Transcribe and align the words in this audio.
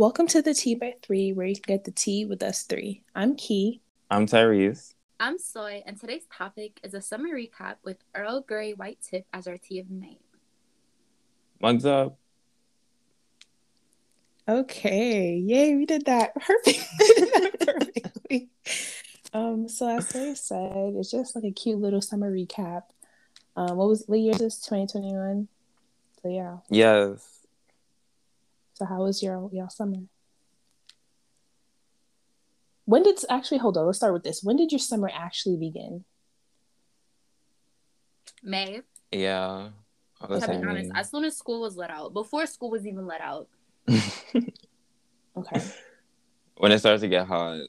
Welcome 0.00 0.28
to 0.28 0.40
the 0.40 0.54
Tea 0.54 0.76
by 0.76 0.94
Three, 1.02 1.34
where 1.34 1.46
you 1.46 1.56
can 1.56 1.76
get 1.76 1.84
the 1.84 1.90
tea 1.90 2.24
with 2.24 2.42
us 2.42 2.62
three. 2.62 3.02
I'm 3.14 3.36
Key. 3.36 3.82
I'm 4.10 4.24
Tyrese. 4.24 4.94
I'm 5.20 5.38
Soy, 5.38 5.82
and 5.84 6.00
today's 6.00 6.24
topic 6.34 6.80
is 6.82 6.94
a 6.94 7.02
summer 7.02 7.28
recap 7.28 7.74
with 7.84 7.98
Earl 8.14 8.40
Grey 8.40 8.72
White 8.72 8.96
Tip 9.02 9.26
as 9.34 9.46
our 9.46 9.58
tea 9.58 9.78
of 9.78 9.90
the 9.90 9.94
night. 9.96 10.22
Mugs 11.60 11.84
up. 11.84 12.16
Okay, 14.48 15.36
yay, 15.36 15.76
we 15.76 15.84
did 15.84 16.06
that 16.06 16.34
perfect. 16.34 16.82
we 16.98 17.14
did 17.14 17.32
that 17.34 17.60
perfectly. 17.60 18.48
Um, 19.34 19.68
so 19.68 19.86
as 19.86 20.16
I 20.16 20.32
said, 20.32 20.94
it's 20.96 21.10
just 21.10 21.36
like 21.36 21.44
a 21.44 21.52
cute 21.52 21.78
little 21.78 22.00
summer 22.00 22.32
recap. 22.32 22.84
Um, 23.54 23.76
what 23.76 23.86
was 23.86 24.04
what 24.06 24.18
year 24.18 24.32
is 24.32 24.38
this? 24.38 24.60
2021. 24.62 25.46
So 26.22 26.30
yeah. 26.30 26.56
Yes. 26.70 27.29
So 28.80 28.86
how 28.86 29.02
was 29.02 29.22
your 29.22 29.50
y'all 29.52 29.68
summer? 29.68 29.98
When 32.86 33.02
did 33.02 33.18
actually 33.28 33.58
hold 33.58 33.76
on? 33.76 33.84
Let's 33.84 33.98
start 33.98 34.14
with 34.14 34.22
this. 34.22 34.42
When 34.42 34.56
did 34.56 34.72
your 34.72 34.78
summer 34.78 35.10
actually 35.14 35.58
begin? 35.58 36.06
May. 38.42 38.80
Yeah. 39.12 39.68
I 40.18 40.26
To 40.26 40.48
be 40.48 40.66
honest, 40.66 40.92
as 40.94 41.10
soon 41.10 41.24
as 41.24 41.36
school 41.36 41.60
was 41.60 41.76
let 41.76 41.90
out, 41.90 42.14
before 42.14 42.46
school 42.46 42.70
was 42.70 42.86
even 42.86 43.06
let 43.06 43.20
out, 43.20 43.48
Okay. 45.36 45.62
when 46.56 46.72
it 46.72 46.78
starts 46.78 47.02
to 47.02 47.08
get 47.08 47.26
hot. 47.26 47.60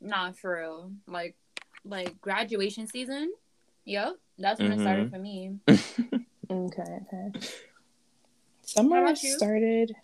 nah, 0.00 0.30
for 0.30 0.54
real. 0.56 0.92
Like, 1.08 1.34
like 1.84 2.20
graduation 2.20 2.86
season. 2.86 3.32
Yep, 3.86 4.14
that's 4.38 4.60
when 4.60 4.70
it 4.70 4.76
mm-hmm. 4.76 4.84
started 4.84 5.10
for 5.10 5.18
me. 5.18 5.58
Okay. 6.50 6.82
Okay. 6.82 7.48
Summer 8.60 9.02
about 9.02 9.22
you? 9.22 9.32
started 9.32 9.94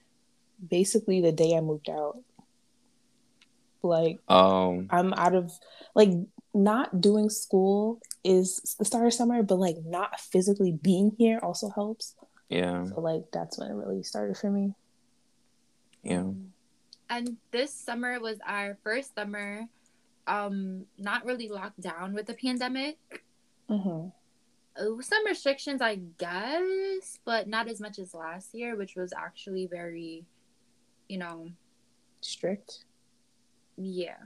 basically 0.67 1.21
the 1.21 1.33
day 1.33 1.57
I 1.57 1.61
moved 1.61 1.91
out. 1.91 2.19
Like 3.83 4.19
Um. 4.29 4.89
I'm 4.91 5.15
out 5.15 5.35
of 5.35 5.53
like 5.95 6.11
not 6.55 7.01
doing 7.01 7.31
school 7.31 8.01
is 8.25 8.77
the 8.79 8.85
start 8.85 9.07
of 9.07 9.15
summer, 9.15 9.43
but 9.43 9.59
like 9.59 9.77
not 9.85 10.21
physically 10.21 10.73
being 10.73 11.15
here 11.17 11.39
also 11.43 11.71
helps. 11.71 12.15
Yeah. 12.49 12.85
So 12.87 13.01
like 13.01 13.25
that's 13.33 13.59
when 13.59 13.71
it 13.71 13.75
really 13.75 14.03
started 14.03 14.37
for 14.37 14.51
me. 14.51 14.75
Yeah. 16.03 16.31
And 17.11 17.37
this 17.53 17.73
summer 17.73 18.19
was 18.21 18.39
our 18.47 18.77
first 18.83 19.15
summer, 19.15 19.67
um, 20.27 20.85
not 20.99 21.25
really 21.25 21.49
locked 21.49 21.81
down 21.81 22.13
with 22.13 22.27
the 22.27 22.35
pandemic. 22.35 22.99
Mm-hmm. 23.71 24.09
Uh, 24.77 25.03
some 25.03 25.27
restrictions, 25.27 25.81
I 25.81 26.01
guess, 26.19 27.19
but 27.25 27.49
not 27.49 27.69
as 27.69 27.81
much 27.81 27.99
as 27.99 28.15
last 28.15 28.55
year, 28.55 28.77
which 28.77 28.95
was 28.95 29.13
actually 29.13 29.67
very, 29.67 30.25
you 31.09 31.19
know, 31.19 31.51
Strict. 32.21 32.85
yeah, 33.77 34.17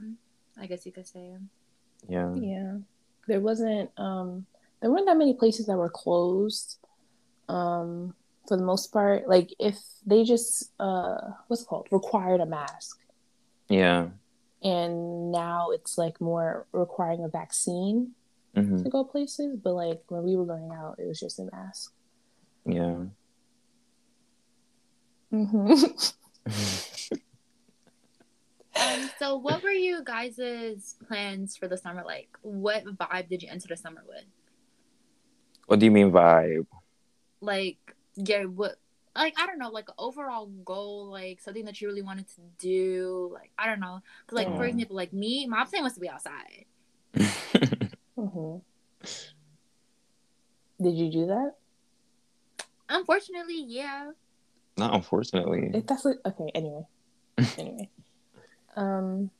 I 0.58 0.66
guess 0.66 0.84
you 0.86 0.92
could 0.92 1.06
say. 1.06 1.32
Yeah. 2.08 2.34
Yeah. 2.34 2.78
There 3.28 3.40
wasn't 3.40 3.90
um 3.96 4.46
there 4.80 4.90
weren't 4.90 5.06
that 5.06 5.16
many 5.16 5.34
places 5.34 5.66
that 5.66 5.76
were 5.76 5.90
closed. 5.90 6.78
Um 7.48 8.14
for 8.48 8.56
the 8.56 8.64
most 8.64 8.92
part. 8.92 9.28
Like 9.28 9.54
if 9.60 9.78
they 10.04 10.24
just 10.24 10.72
uh 10.80 11.18
what's 11.46 11.62
it 11.62 11.68
called? 11.68 11.88
Required 11.90 12.40
a 12.40 12.46
mask. 12.46 12.98
Yeah. 13.68 14.08
And 14.62 15.30
now 15.32 15.70
it's 15.70 15.98
like 15.98 16.20
more 16.20 16.66
requiring 16.72 17.24
a 17.24 17.28
vaccine 17.28 18.12
hmm 18.54 18.82
to 18.82 18.90
go 18.90 19.04
places. 19.04 19.56
But 19.62 19.74
like 19.74 20.02
when 20.08 20.24
we 20.24 20.36
were 20.36 20.46
going 20.46 20.70
out, 20.72 20.96
it 20.98 21.06
was 21.06 21.20
just 21.20 21.38
a 21.38 21.44
mask. 21.52 21.92
Yeah. 22.66 23.04
Mm-hmm. 25.32 25.72
Um, 28.74 29.10
so 29.18 29.36
what 29.36 29.62
were 29.62 29.70
you 29.70 30.02
guys' 30.02 30.94
plans 31.06 31.56
for 31.56 31.68
the 31.68 31.76
summer 31.76 32.02
like? 32.04 32.28
What 32.42 32.84
vibe 32.84 33.28
did 33.28 33.42
you 33.42 33.48
enter 33.50 33.68
the 33.68 33.76
summer 33.76 34.02
with? 34.08 34.24
what 35.66 35.78
do 35.78 35.86
you 35.86 35.90
mean 35.92 36.10
vibe? 36.10 36.66
Like, 37.40 37.78
yeah, 38.16 38.44
what? 38.44 38.76
Like 39.14 39.34
I 39.38 39.46
don't 39.46 39.58
know, 39.58 39.68
like 39.70 39.88
overall 39.98 40.46
goal, 40.64 41.06
like 41.10 41.40
something 41.40 41.66
that 41.66 41.80
you 41.80 41.88
really 41.88 42.02
wanted 42.02 42.26
to 42.28 42.40
do. 42.58 43.30
Like 43.32 43.52
I 43.58 43.66
don't 43.66 43.80
know, 43.80 44.00
'Cause, 44.26 44.36
like 44.38 44.56
for 44.56 44.64
example, 44.64 44.96
like 44.96 45.12
me, 45.12 45.46
my 45.46 45.64
plan 45.64 45.82
was 45.84 45.92
to 45.94 46.00
be 46.00 46.08
outside. 46.08 46.64
mm-hmm. 47.14 48.56
Did 50.82 50.94
you 50.94 51.10
do 51.12 51.26
that? 51.26 51.54
Unfortunately, 52.88 53.62
yeah. 53.66 54.10
Not 54.76 54.94
unfortunately. 54.94 55.82
That's 55.86 56.04
like 56.04 56.18
okay, 56.24 56.50
anyway. 56.54 56.86
anyway. 57.58 57.88
Um 58.76 59.30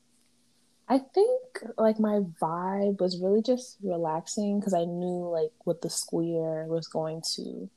I 0.89 0.99
think 0.99 1.41
like 1.79 1.99
my 1.99 2.21
vibe 2.41 3.01
was 3.01 3.19
really 3.19 3.43
just 3.43 3.79
relaxing 3.83 4.61
because 4.61 4.75
I 4.75 4.85
knew 4.85 5.29
like 5.29 5.53
what 5.65 5.81
the 5.81 5.91
school 5.91 6.23
year 6.23 6.67
was 6.67 6.87
going 6.87 7.23
to 7.37 7.71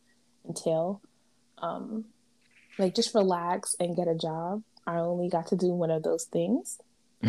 entail. 0.47 1.01
Um 1.57 2.05
like 2.77 2.95
just 2.95 3.15
relax 3.15 3.75
and 3.79 3.95
get 3.95 4.07
a 4.07 4.15
job. 4.15 4.63
I 4.87 4.97
only 4.97 5.29
got 5.29 5.47
to 5.47 5.55
do 5.55 5.67
one 5.67 5.91
of 5.91 6.03
those 6.03 6.25
things. 6.25 6.79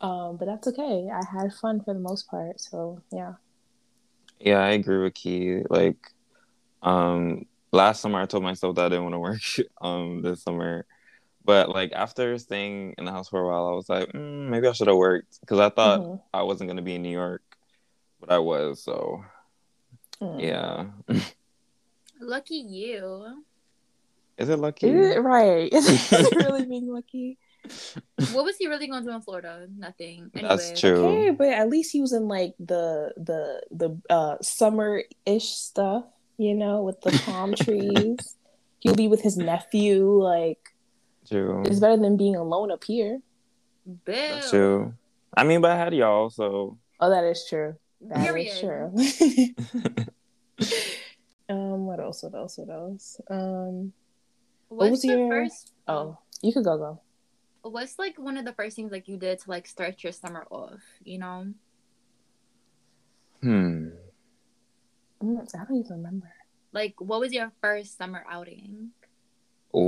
um, 0.00 0.36
but 0.36 0.46
that's 0.46 0.66
okay. 0.68 1.08
I 1.12 1.22
had 1.24 1.52
fun 1.52 1.80
for 1.80 1.94
the 1.94 2.00
most 2.00 2.28
part. 2.28 2.60
So 2.60 3.00
yeah. 3.12 3.34
Yeah, 4.38 4.58
I 4.58 4.70
agree 4.70 4.98
with 4.98 5.14
Key. 5.14 5.62
Like, 5.68 5.98
um, 6.82 7.46
last 7.72 8.00
summer 8.00 8.20
I 8.20 8.26
told 8.26 8.42
myself 8.42 8.76
that 8.76 8.86
I 8.86 8.88
didn't 8.88 9.04
want 9.04 9.14
to 9.14 9.18
work. 9.18 9.40
Um, 9.80 10.22
this 10.22 10.42
summer, 10.42 10.84
but 11.44 11.68
like 11.70 11.92
after 11.92 12.36
staying 12.38 12.94
in 12.98 13.04
the 13.04 13.12
house 13.12 13.28
for 13.28 13.40
a 13.40 13.46
while, 13.46 13.66
I 13.68 13.72
was 13.72 13.88
like, 13.88 14.12
mm, 14.12 14.48
maybe 14.48 14.68
I 14.68 14.72
should 14.72 14.88
have 14.88 14.96
worked 14.96 15.40
because 15.40 15.58
I 15.58 15.70
thought 15.70 16.00
Mhm. 16.00 16.20
I 16.34 16.42
wasn't 16.42 16.68
gonna 16.68 16.82
be 16.82 16.94
in 16.96 17.02
New 17.02 17.10
York, 17.16 17.42
but 18.20 18.30
I 18.30 18.38
was. 18.38 18.82
So 18.82 19.24
Mm. 20.20 20.40
yeah, 20.42 20.86
Lucky 22.20 22.56
you. 22.56 23.44
is 24.36 24.48
it 24.50 24.58
lucky? 24.58 24.88
Is 24.88 25.16
it 25.16 25.20
right? 25.20 25.72
Is 25.72 26.12
it 26.12 26.34
really 26.36 26.66
being 26.66 26.92
lucky? 26.92 27.38
what 28.32 28.44
was 28.44 28.56
he 28.56 28.66
really 28.66 28.86
going 28.86 29.02
to 29.02 29.08
do 29.10 29.14
in 29.14 29.22
Florida? 29.22 29.66
Nothing. 29.76 30.30
That's 30.34 30.78
true. 30.78 30.96
Okay, 31.08 31.30
but 31.30 31.48
at 31.48 31.68
least 31.68 31.92
he 31.92 32.00
was 32.00 32.12
in 32.12 32.28
like 32.28 32.54
the 32.58 33.12
the 33.16 33.62
the 33.70 34.00
uh 34.10 34.36
summer 34.42 35.02
ish 35.24 35.48
stuff, 35.48 36.04
you 36.40 36.54
know, 36.54 36.82
with 36.82 37.00
the 37.02 37.10
palm 37.26 37.54
trees. 37.54 38.36
He'll 38.80 38.94
be 38.94 39.08
with 39.08 39.20
his 39.20 39.36
nephew. 39.36 40.06
Like 40.22 40.72
True. 41.28 41.62
it's 41.66 41.80
better 41.80 41.98
than 41.98 42.16
being 42.16 42.34
alone 42.34 42.70
up 42.72 42.82
here. 42.84 43.20
Bill. 44.06 44.40
True. 44.48 44.94
I 45.36 45.44
mean, 45.44 45.60
but 45.60 45.70
I 45.70 45.76
had 45.76 45.92
y'all, 45.94 46.30
so 46.30 46.78
Oh, 46.98 47.10
that 47.10 47.24
is 47.24 47.44
true. 47.48 47.76
That 48.08 48.18
is 48.20 48.24
Period. 48.24 48.58
true. 48.60 49.94
um, 51.48 51.86
what 51.86 52.00
else? 52.00 52.22
What 52.22 52.34
else? 52.34 52.56
What 52.58 52.70
else? 52.70 53.20
Um, 53.28 53.92
What's 54.68 54.90
was 54.90 55.04
your- 55.04 55.28
first? 55.28 55.72
oh, 55.88 56.16
you 56.42 56.52
could 56.52 56.64
go 56.64 56.78
go. 56.78 57.00
What's 57.62 57.98
like 57.98 58.18
one 58.18 58.38
of 58.38 58.46
the 58.46 58.54
first 58.54 58.76
things 58.76 58.90
like 58.90 59.06
you 59.08 59.18
did 59.18 59.40
to 59.40 59.50
like 59.50 59.66
start 59.66 60.02
your 60.02 60.12
summer 60.12 60.46
off? 60.50 60.80
You 61.04 61.18
know. 61.18 61.46
hmm. 63.42 63.88
Mm, 65.22 65.46
I 65.54 65.64
don't 65.64 65.76
even 65.78 65.96
remember. 65.96 66.32
Like, 66.72 66.94
what 67.00 67.20
was 67.20 67.32
your 67.32 67.52
first 67.60 67.96
summer 67.98 68.24
outing? 68.30 68.90
Ooh. 69.74 69.78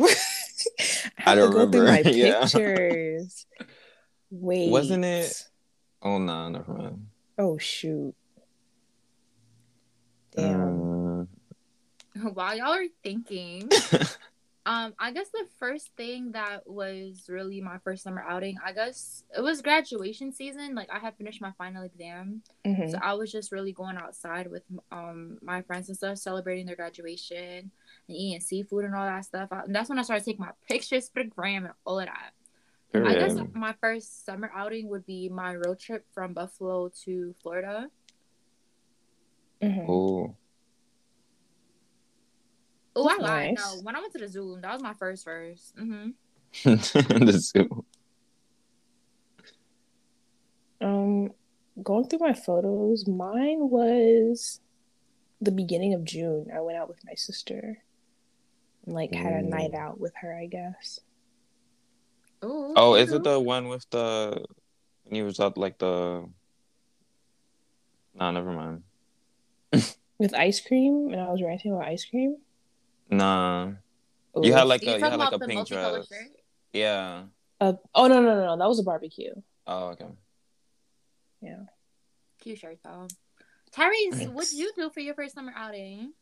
Ooh. 0.00 0.08
I 1.26 1.34
don't 1.34 1.44
have 1.44 1.50
to 1.50 1.66
go 1.66 1.70
through 1.70 1.80
remember. 1.82 1.84
my 1.86 1.98
Yeah. 2.10 2.40
pictures. 2.42 3.46
Wait, 4.30 4.70
Wasn't 4.70 5.04
it- 5.04 5.48
Oh 6.02 6.18
no, 6.18 6.48
never 6.48 6.72
mind. 6.72 7.06
Oh 7.38 7.58
shoot! 7.58 8.14
Damn. 10.36 11.28
Mm, 12.16 12.32
While 12.34 12.56
y'all 12.56 12.72
are 12.72 12.86
thinking, 13.04 13.68
um, 14.64 14.94
I 14.98 15.10
guess 15.12 15.28
the 15.30 15.44
first 15.58 15.90
thing 15.96 16.32
that 16.32 16.68
was 16.68 17.24
really 17.28 17.60
my 17.60 17.78
first 17.78 18.04
summer 18.04 18.24
outing, 18.28 18.56
I 18.64 18.72
guess 18.72 19.24
it 19.36 19.40
was 19.40 19.60
graduation 19.60 20.32
season. 20.32 20.74
Like 20.76 20.88
I 20.92 20.98
had 21.00 21.16
finished 21.16 21.40
my 21.40 21.50
final 21.58 21.82
exam, 21.82 22.42
Mhm. 22.64 22.90
so 22.92 22.98
I 23.02 23.14
was 23.14 23.32
just 23.32 23.50
really 23.50 23.72
going 23.72 23.96
outside 23.96 24.48
with 24.48 24.62
um 24.92 25.38
my 25.42 25.62
friends 25.62 25.88
and 25.88 25.96
stuff, 25.96 26.18
celebrating 26.18 26.66
their 26.66 26.76
graduation 26.76 27.70
and 28.08 28.16
eating 28.16 28.40
seafood 28.40 28.84
and 28.84 28.94
all 28.94 29.04
that 29.04 29.24
stuff. 29.24 29.48
I, 29.50 29.62
and 29.64 29.74
that's 29.74 29.88
when 29.88 29.98
I 29.98 30.02
started 30.02 30.24
taking 30.24 30.44
my 30.44 30.52
pictures 30.68 31.08
for 31.08 31.24
the 31.24 31.28
gram 31.28 31.64
and 31.64 31.74
all 31.84 31.98
of 31.98 32.06
that. 32.06 32.32
I 32.94 33.14
guess 33.14 33.36
my 33.54 33.72
first 33.80 34.24
summer 34.26 34.50
outing 34.54 34.88
would 34.90 35.06
be 35.06 35.28
my 35.28 35.56
road 35.56 35.78
trip 35.80 36.04
from 36.12 36.34
Buffalo 36.34 36.90
to 37.04 37.34
Florida. 37.42 37.90
Mhm. 39.62 39.88
Ooh. 39.88 40.36
Oh, 42.94 43.08
I 43.08 43.16
lied. 43.16 43.54
nice. 43.54 43.58
No, 43.58 43.80
when 43.82 43.96
I 43.96 44.00
went 44.00 44.12
to 44.12 44.18
the 44.18 44.28
zoo, 44.28 44.58
that 44.60 44.72
was 44.72 44.82
my 44.82 44.92
first 44.94 45.24
first. 45.24 45.74
hmm 45.78 46.10
the 46.64 47.38
zoo. 47.40 47.84
Um, 50.80 51.30
going 51.82 52.08
through 52.08 52.18
my 52.18 52.34
photos, 52.34 53.06
mine 53.06 53.70
was 53.70 54.60
the 55.40 55.52
beginning 55.52 55.94
of 55.94 56.04
June. 56.04 56.48
I 56.54 56.60
went 56.60 56.76
out 56.78 56.88
with 56.88 57.04
my 57.04 57.14
sister. 57.14 57.78
and 58.84 58.94
like 58.94 59.14
had 59.14 59.32
a 59.32 59.42
night 59.42 59.74
out 59.74 59.98
with 60.00 60.12
her. 60.20 60.36
I 60.36 60.46
guess. 60.46 61.00
Ooh, 62.44 62.74
Oh, 62.76 62.94
is 62.94 63.12
it 63.12 63.22
the 63.24 63.38
one 63.40 63.68
with 63.68 63.88
the? 63.90 64.44
When 65.04 65.14
you 65.16 65.24
was 65.24 65.40
at 65.40 65.56
like 65.56 65.78
the. 65.78 66.28
Nah, 68.14 68.30
never 68.30 68.52
mind. 68.52 68.82
With 70.18 70.34
ice 70.34 70.60
cream, 70.60 71.08
and 71.10 71.20
I 71.20 71.32
was 71.32 71.42
ranting 71.42 71.72
about 71.72 71.86
ice 71.88 72.04
cream. 72.04 72.36
Nah, 73.12 73.72
you 74.42 74.52
had 74.54 74.62
like 74.64 74.82
a 74.82 74.86
you 74.86 74.90
talking 74.92 75.02
had 75.04 75.18
like 75.18 75.28
about 75.28 75.34
a 75.34 75.38
the 75.38 75.46
pink 75.46 75.58
multicolored 75.58 76.06
dress. 76.08 76.08
shirt? 76.08 76.30
Yeah. 76.72 77.24
Uh, 77.60 77.74
oh 77.94 78.08
no 78.08 78.22
no 78.22 78.34
no 78.34 78.46
no! 78.46 78.56
That 78.56 78.68
was 78.68 78.80
a 78.80 78.82
barbecue. 78.82 79.32
Oh, 79.66 79.88
okay. 79.88 80.06
Yeah. 81.42 81.60
Cute 82.40 82.58
shirt 82.58 82.78
though. 82.82 83.06
Tyrese, 83.76 84.14
Thanks. 84.14 84.32
what 84.32 84.48
did 84.48 84.58
you 84.58 84.72
do 84.74 84.90
for 84.90 85.00
your 85.00 85.14
first 85.14 85.34
summer 85.34 85.52
outing? 85.54 86.12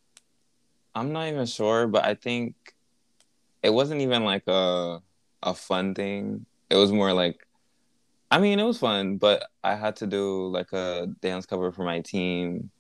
I'm 0.94 1.12
not 1.12 1.28
even 1.28 1.46
sure, 1.46 1.86
but 1.86 2.04
I 2.04 2.14
think 2.14 2.54
it 3.62 3.70
wasn't 3.70 4.00
even 4.00 4.24
like 4.24 4.46
a 4.48 5.00
a 5.42 5.54
fun 5.54 5.94
thing. 5.94 6.44
It 6.68 6.76
was 6.76 6.90
more 6.92 7.12
like 7.12 7.46
I 8.32 8.38
mean, 8.38 8.58
it 8.58 8.64
was 8.64 8.78
fun, 8.78 9.16
but 9.16 9.44
I 9.62 9.76
had 9.76 9.96
to 9.96 10.06
do 10.06 10.48
like 10.48 10.72
a 10.72 11.06
dance 11.20 11.46
cover 11.46 11.70
for 11.72 11.84
my 11.84 12.00
team. 12.00 12.70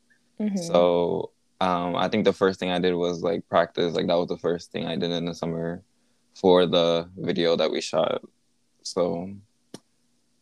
Mhm. 0.40 0.58
So, 0.58 1.30
um 1.60 1.96
I 1.96 2.08
think 2.08 2.24
the 2.24 2.32
first 2.32 2.58
thing 2.58 2.70
I 2.70 2.78
did 2.78 2.94
was 2.94 3.22
like 3.22 3.48
practice. 3.48 3.94
Like 3.94 4.06
that 4.06 4.18
was 4.18 4.28
the 4.28 4.38
first 4.38 4.72
thing 4.72 4.86
I 4.86 4.96
did 4.96 5.10
in 5.10 5.26
the 5.26 5.34
summer 5.34 5.82
for 6.34 6.66
the 6.66 7.08
video 7.16 7.56
that 7.56 7.70
we 7.70 7.80
shot. 7.80 8.22
So, 8.82 9.30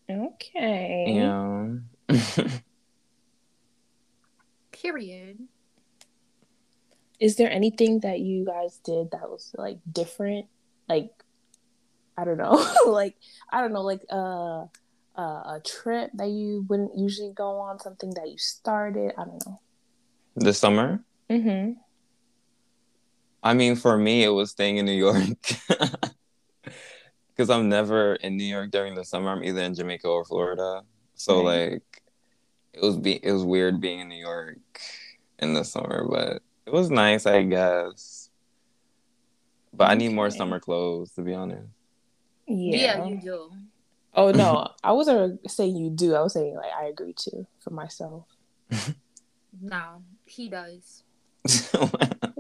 okay. 0.09 1.05
yeah. 1.09 1.69
Period. 4.73 5.39
Is 7.19 7.35
there 7.35 7.51
anything 7.51 8.01
that 8.01 8.21
you 8.21 8.45
guys 8.45 8.79
did 8.85 9.11
that 9.11 9.29
was 9.29 9.53
like 9.59 9.79
different? 9.91 10.47
Like, 10.89 11.11
I 12.17 12.25
don't 12.25 12.39
know, 12.39 12.65
like 12.87 13.17
I 13.51 13.61
don't 13.61 13.73
know, 13.73 13.83
like 13.83 14.05
uh, 14.09 14.67
uh, 15.17 15.59
a 15.59 15.61
trip 15.65 16.13
that 16.15 16.29
you 16.29 16.65
wouldn't 16.69 16.97
usually 16.97 17.33
go 17.33 17.59
on, 17.59 17.81
something 17.81 18.11
that 18.15 18.31
you 18.31 18.39
started. 18.39 19.13
I 19.19 19.25
don't 19.25 19.45
know. 19.45 19.61
This 20.41 20.59
summer? 20.59 21.03
Mm-hmm. 21.31 21.73
I 23.43 23.55
mean, 23.55 23.77
for 23.77 23.97
me, 23.97 24.25
it 24.25 24.31
was 24.31 24.51
staying 24.51 24.79
in 24.79 24.87
New 24.87 24.93
York. 24.93 25.17
Because 27.31 27.51
I'm 27.51 27.69
never 27.69 28.17
in 28.17 28.37
New 28.37 28.43
York 28.43 28.73
during 28.73 28.97
the 28.97 29.05
summer. 29.05 29.31
I'm 29.31 29.45
either 29.45 29.63
in 29.63 29.73
Jamaica 29.73 30.09
or 30.09 30.25
Florida. 30.25 30.83
So 31.15 31.47
Right. 31.47 31.71
like, 31.71 32.03
it 32.73 32.83
was 32.83 32.97
be 32.97 33.13
it 33.23 33.31
was 33.31 33.45
weird 33.45 33.81
being 33.81 34.01
in 34.01 34.09
New 34.09 34.19
York 34.19 34.59
in 35.39 35.55
the 35.55 35.63
summer, 35.65 36.05
but 36.11 36.43
it 36.67 36.73
was 36.73 36.91
nice, 36.91 37.27
I 37.27 37.43
guess. 37.45 38.31
But 39.73 39.85
I 39.91 39.95
need 39.95 40.09
more 40.15 40.31
summer 40.31 40.59
clothes, 40.59 41.13
to 41.13 41.23
be 41.23 41.33
honest. 41.33 41.69
Yeah. 42.49 42.77
Yeah, 42.99 43.07
you 43.07 43.21
do. 43.21 43.51
Oh 44.15 44.33
no, 44.33 44.73
I 44.83 44.91
wasn't 44.91 45.49
saying 45.49 45.77
you 45.77 45.91
do. 45.91 46.17
I 46.17 46.23
was 46.23 46.33
saying 46.33 46.57
like 46.57 46.73
I 46.77 46.87
agree 46.87 47.13
to 47.19 47.47
for 47.61 47.71
myself. 47.71 48.27
No, 49.61 50.03
he 50.39 50.49
does. 50.49 51.03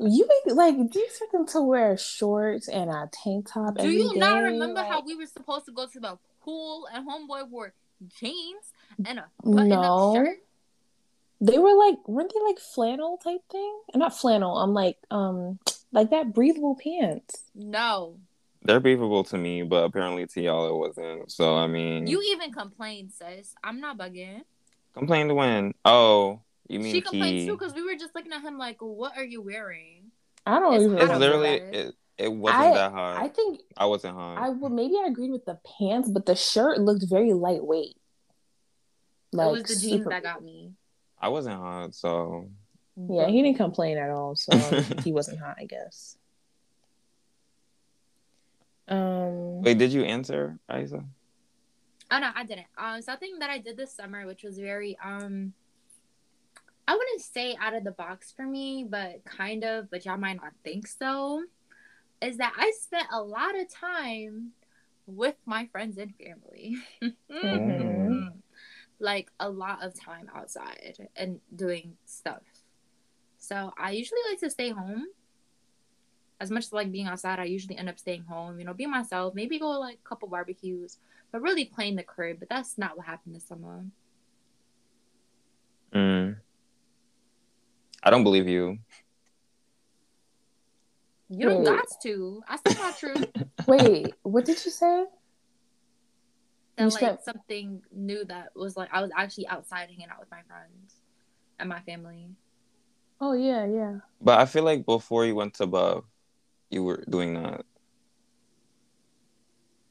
You 0.00 0.28
like 0.46 0.76
do 0.90 0.98
you 1.00 1.04
expect 1.06 1.32
them 1.32 1.46
to 1.48 1.60
wear 1.60 1.96
shorts 1.98 2.68
and 2.68 2.88
a 2.88 3.10
tank 3.12 3.50
top? 3.52 3.74
Do 3.76 3.82
every 3.82 3.96
you 3.96 4.16
not 4.16 4.38
day? 4.38 4.44
remember 4.52 4.82
how 4.84 5.02
we 5.04 5.16
were 5.16 5.26
supposed 5.26 5.66
to 5.66 5.72
go 5.72 5.86
to 5.86 5.98
the 6.00 6.16
pool 6.40 6.86
and 6.92 7.06
homeboy 7.06 7.50
wore 7.50 7.74
jeans 8.20 8.72
and 9.04 9.18
a 9.18 9.26
button 9.42 9.68
No. 9.68 9.82
up 9.82 10.14
shirt? 10.24 10.38
they 11.40 11.58
were 11.58 11.74
like 11.74 11.96
weren't 12.06 12.32
they 12.32 12.40
like 12.44 12.58
flannel 12.60 13.18
type 13.18 13.40
thing? 13.50 13.80
Not 13.94 14.16
flannel. 14.16 14.56
I'm 14.58 14.72
like 14.72 14.98
um 15.10 15.58
like 15.92 16.10
that 16.10 16.32
breathable 16.32 16.76
pants. 16.76 17.50
No. 17.56 18.18
They're 18.62 18.80
breathable 18.80 19.24
to 19.24 19.36
me, 19.36 19.62
but 19.64 19.84
apparently 19.84 20.26
to 20.26 20.40
y'all 20.40 20.68
it 20.68 20.76
wasn't. 20.78 21.30
So 21.32 21.56
I 21.56 21.66
mean, 21.66 22.06
You 22.06 22.22
even 22.32 22.52
complained, 22.52 23.12
sis. 23.12 23.54
I'm 23.64 23.80
not 23.80 23.98
bugging. 23.98 24.42
complained 24.94 25.34
when? 25.34 25.74
Oh, 25.84 26.40
you 26.68 26.78
mean 26.80 26.92
She 26.92 27.00
complained 27.00 27.38
Key. 27.40 27.46
too 27.46 27.56
because 27.56 27.74
we 27.74 27.82
were 27.82 27.94
just 27.94 28.14
looking 28.14 28.32
at 28.32 28.42
him 28.42 28.58
like, 28.58 28.76
what 28.80 29.16
are 29.16 29.24
you 29.24 29.40
wearing? 29.42 30.10
I 30.46 30.60
don't 30.60 30.74
It's 30.74 30.84
even. 30.84 30.98
It's 30.98 31.18
literally 31.18 31.48
it. 31.48 31.94
It 32.18 32.32
wasn't 32.32 32.62
I- 32.62 32.74
that 32.74 32.92
hot. 32.92 33.16
I 33.22 33.28
think 33.28 33.60
I 33.76 33.86
wasn't 33.86 34.14
hot. 34.14 34.38
I 34.38 34.48
would 34.50 34.72
maybe 34.72 34.94
I 35.02 35.06
agreed 35.08 35.30
with 35.30 35.44
the 35.44 35.58
pants, 35.78 36.08
but 36.10 36.26
the 36.26 36.34
shirt 36.34 36.78
looked 36.80 37.04
very 37.08 37.32
lightweight. 37.32 37.96
it 39.32 39.36
was 39.36 39.62
the 39.62 39.76
jeans 39.76 39.82
super- 40.02 40.10
that 40.10 40.22
got 40.22 40.42
me. 40.42 40.72
I 41.20 41.28
wasn't 41.28 41.56
hot, 41.56 41.94
so 41.94 42.48
Yeah, 42.96 43.26
he 43.28 43.42
didn't 43.42 43.56
complain 43.56 43.98
at 43.98 44.10
all, 44.10 44.34
so 44.36 44.56
he 45.04 45.12
wasn't 45.12 45.38
hot, 45.40 45.56
I 45.58 45.64
guess. 45.64 46.16
Um, 48.88 49.62
wait. 49.62 49.78
Did 49.78 49.92
you 49.92 50.02
answer, 50.02 50.58
Isa? 50.74 51.04
Oh 52.10 52.18
no, 52.18 52.30
I 52.34 52.44
didn't. 52.44 52.66
Um, 52.78 53.02
something 53.02 53.38
that 53.40 53.50
I 53.50 53.58
did 53.58 53.76
this 53.76 53.92
summer, 53.92 54.26
which 54.26 54.42
was 54.42 54.58
very 54.58 54.96
um, 55.04 55.52
I 56.88 56.96
wouldn't 56.96 57.20
say 57.20 57.54
out 57.60 57.74
of 57.74 57.84
the 57.84 57.90
box 57.92 58.32
for 58.32 58.44
me, 58.46 58.84
but 58.88 59.22
kind 59.26 59.62
of. 59.62 59.90
But 59.90 60.06
y'all 60.06 60.16
might 60.16 60.40
not 60.40 60.52
think 60.64 60.86
so. 60.86 61.44
Is 62.22 62.38
that 62.38 62.54
I 62.56 62.72
spent 62.80 63.06
a 63.12 63.22
lot 63.22 63.56
of 63.58 63.70
time 63.72 64.52
with 65.06 65.36
my 65.44 65.66
friends 65.66 65.98
and 65.98 66.14
family. 66.16 66.76
Mhm. 67.30 68.32
Like 69.00 69.30
a 69.38 69.48
lot 69.48 69.84
of 69.84 69.94
time 69.94 70.28
outside 70.34 71.08
and 71.14 71.40
doing 71.54 71.96
stuff. 72.04 72.42
So 73.38 73.72
I 73.78 73.92
usually 73.92 74.20
like 74.28 74.40
to 74.40 74.50
stay 74.50 74.70
home. 74.70 75.06
As 76.40 76.50
much 76.50 76.64
as 76.64 76.72
like 76.72 76.90
being 76.90 77.06
outside, 77.06 77.38
I 77.38 77.44
usually 77.44 77.76
end 77.76 77.88
up 77.88 77.98
staying 77.98 78.24
home. 78.24 78.58
You 78.58 78.64
know, 78.64 78.74
be 78.74 78.86
myself. 78.86 79.34
Maybe 79.34 79.58
go 79.58 79.68
like 79.78 79.98
a 80.04 80.08
couple 80.08 80.26
barbecues 80.28 80.98
but 81.30 81.42
really 81.42 81.66
playing 81.66 81.96
the 81.96 82.02
crib. 82.02 82.38
But 82.38 82.48
that's 82.48 82.78
not 82.78 82.96
what 82.96 83.06
happened 83.06 83.36
this 83.36 83.44
summer. 83.44 83.84
Mm. 85.94 86.36
I 88.08 88.10
don't 88.10 88.24
believe 88.24 88.48
you. 88.48 88.78
You 91.28 91.46
don't 91.50 91.58
Wait. 91.58 91.66
got 91.66 91.84
to. 92.04 92.42
I 92.48 92.56
said 92.66 92.78
my 92.78 92.92
truth. 92.92 93.26
wait, 93.66 94.14
what 94.22 94.46
did 94.46 94.64
you 94.64 94.70
say? 94.70 95.04
That 96.76 96.84
You 96.84 96.88
like 96.88 96.98
spent- 97.00 97.24
something 97.24 97.82
new 97.92 98.24
that 98.24 98.52
was 98.56 98.78
like 98.78 98.88
I 98.94 99.02
was 99.02 99.10
actually 99.14 99.46
outside 99.48 99.90
hanging 99.90 100.08
out 100.10 100.20
with 100.20 100.30
my 100.30 100.40
friends 100.48 100.94
and 101.60 101.68
my 101.68 101.80
family. 101.80 102.30
Oh 103.20 103.34
yeah, 103.34 103.66
yeah. 103.66 103.96
But 104.22 104.40
I 104.40 104.46
feel 104.46 104.62
like 104.62 104.86
before 104.86 105.26
you 105.26 105.34
went 105.34 105.52
to 105.54 105.66
Buff, 105.66 106.04
you 106.70 106.82
were 106.82 107.04
doing 107.10 107.34
that. 107.34 107.66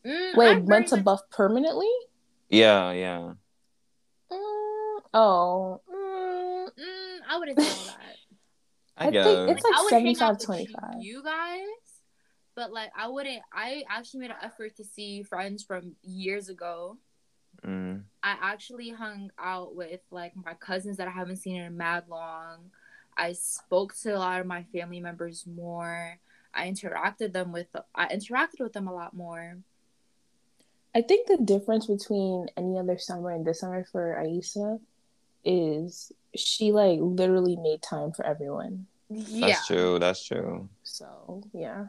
Mm, 0.04 0.34
I 0.34 0.38
Wait, 0.40 0.64
went 0.64 0.88
to 0.88 0.96
much- 0.96 1.06
Buff 1.06 1.22
permanently? 1.30 1.92
Yeah, 2.50 2.92
yeah. 2.94 3.34
Mm, 4.32 5.00
oh, 5.14 5.82
mm, 5.88 6.68
Mm, 6.68 7.20
I 7.30 7.38
wouldn't 7.40 7.60
say 7.60 7.86
that. 7.88 8.07
I, 8.98 9.08
I 9.08 9.12
guess. 9.12 9.26
think 9.26 9.50
it's 9.52 9.64
like 9.64 9.74
I 9.76 9.84
would 9.84 9.94
hang 9.94 10.16
75, 10.16 10.30
out 10.30 10.40
25. 10.40 10.84
You 11.02 11.24
guys, 11.24 11.62
but 12.56 12.72
like 12.74 12.92
I 12.98 13.08
wouldn't. 13.08 13.42
I 13.54 13.84
actually 13.90 14.22
made 14.22 14.32
an 14.32 14.38
effort 14.42 14.76
to 14.78 14.84
see 14.84 15.24
friends 15.24 15.64
from 15.64 15.96
years 16.04 16.50
ago. 16.50 16.98
Mm. 17.66 18.04
I 18.24 18.36
actually 18.42 18.90
hung 18.90 19.32
out 19.40 19.76
with 19.76 20.02
like 20.12 20.34
my 20.36 20.54
cousins 20.56 20.98
that 20.98 21.08
I 21.08 21.12
haven't 21.12 21.38
seen 21.38 21.58
in 21.58 21.66
a 21.66 21.72
mad 21.72 22.06
long. 22.10 22.72
I 23.16 23.34
spoke 23.34 23.96
to 24.02 24.16
a 24.16 24.20
lot 24.20 24.42
of 24.42 24.48
my 24.48 24.64
family 24.74 25.00
members 25.00 25.46
more. 25.48 26.20
I 26.54 26.68
interacted 26.68 27.34
them 27.34 27.52
with 27.52 27.68
I 27.94 28.08
interacted 28.08 28.60
with 28.60 28.74
them 28.74 28.88
a 28.88 28.94
lot 28.94 29.14
more. 29.14 29.58
I 30.96 31.02
think 31.02 31.28
the 31.28 31.38
difference 31.38 31.86
between 31.86 32.48
any 32.58 32.80
other 32.80 32.98
summer 32.98 33.30
and 33.30 33.46
this 33.46 33.60
summer 33.60 33.86
for 33.92 34.18
Aisa 34.20 34.80
is 35.48 36.12
she 36.36 36.72
like 36.72 37.00
literally 37.02 37.56
made 37.56 37.82
time 37.82 38.12
for 38.12 38.26
everyone. 38.26 38.86
Yeah. 39.10 39.48
That's 39.48 39.68
true. 39.68 40.00
That's 40.00 40.26
true. 40.26 40.70
So 40.84 41.44
yeah. 41.54 41.86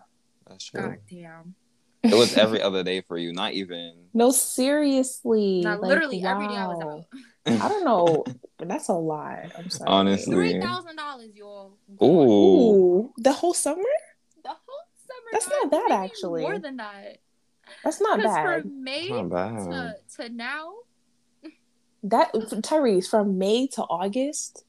That's 0.49 0.65
true. 0.65 0.81
God 0.81 0.99
damn. 1.11 1.55
It 2.05 2.15
was 2.15 2.37
every 2.39 2.63
other 2.63 2.85
day 2.85 3.01
for 3.01 3.19
you, 3.19 3.33
not 3.33 3.55
even. 3.55 3.95
No, 4.15 4.31
seriously. 4.31 5.63
Not 5.63 5.81
like, 5.81 5.89
literally 5.89 6.25
every 6.25 6.47
day 6.47 6.55
I 6.55 6.69
was 6.69 6.81
out. 6.81 7.61
I 7.61 7.69
don't 7.69 7.85
know. 7.85 8.25
but 8.59 8.69
That's 8.69 8.89
a 8.89 8.95
lot. 8.95 9.47
I'm 9.59 9.69
sorry. 9.69 9.91
Honestly. 9.91 10.35
Three 10.35 10.61
thousand 10.61 10.97
dollars, 10.97 11.31
y'all. 11.35 11.77
Ooh. 12.01 12.05
Ooh, 12.05 13.13
the 13.19 13.33
whole 13.33 13.55
summer? 13.55 13.83
The 14.45 14.51
whole 14.51 14.87
summer. 15.07 15.29
That's 15.33 15.49
not 15.49 15.71
bad, 15.71 15.91
actually. 15.91 16.43
More 16.43 16.59
than 16.59 16.77
that. 16.77 17.19
That's 17.85 18.01
not 18.01 18.23
bad. 18.23 18.63
from 18.63 18.85
May 18.85 19.09
Not 19.09 19.31
bad. 19.31 19.71
to, 19.71 19.97
to 20.17 20.29
now, 20.31 20.73
That 22.03 22.33
Tyrese 22.33 23.09
from 23.09 23.39
May 23.39 23.67
to 23.69 23.83
August, 23.83 24.65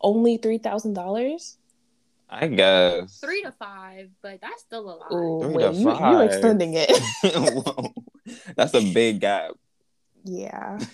only 0.00 0.36
three 0.36 0.58
thousand 0.58 0.94
dollars. 0.94 1.58
I 2.28 2.48
guess. 2.48 3.18
three 3.20 3.42
to 3.42 3.52
five, 3.52 4.10
but 4.20 4.40
that's 4.40 4.62
still 4.62 4.90
a 4.90 4.96
lot. 4.96 5.06
Oh 5.10 5.42
Three 5.42 5.54
wait, 5.54 5.72
to 5.72 5.78
you 5.78 5.96
you're 5.96 6.24
extending 6.24 6.74
it. 6.74 6.90
Whoa. 7.22 7.94
That's 8.56 8.74
a 8.74 8.92
big 8.92 9.20
gap. 9.20 9.52
yeah. 10.24 10.78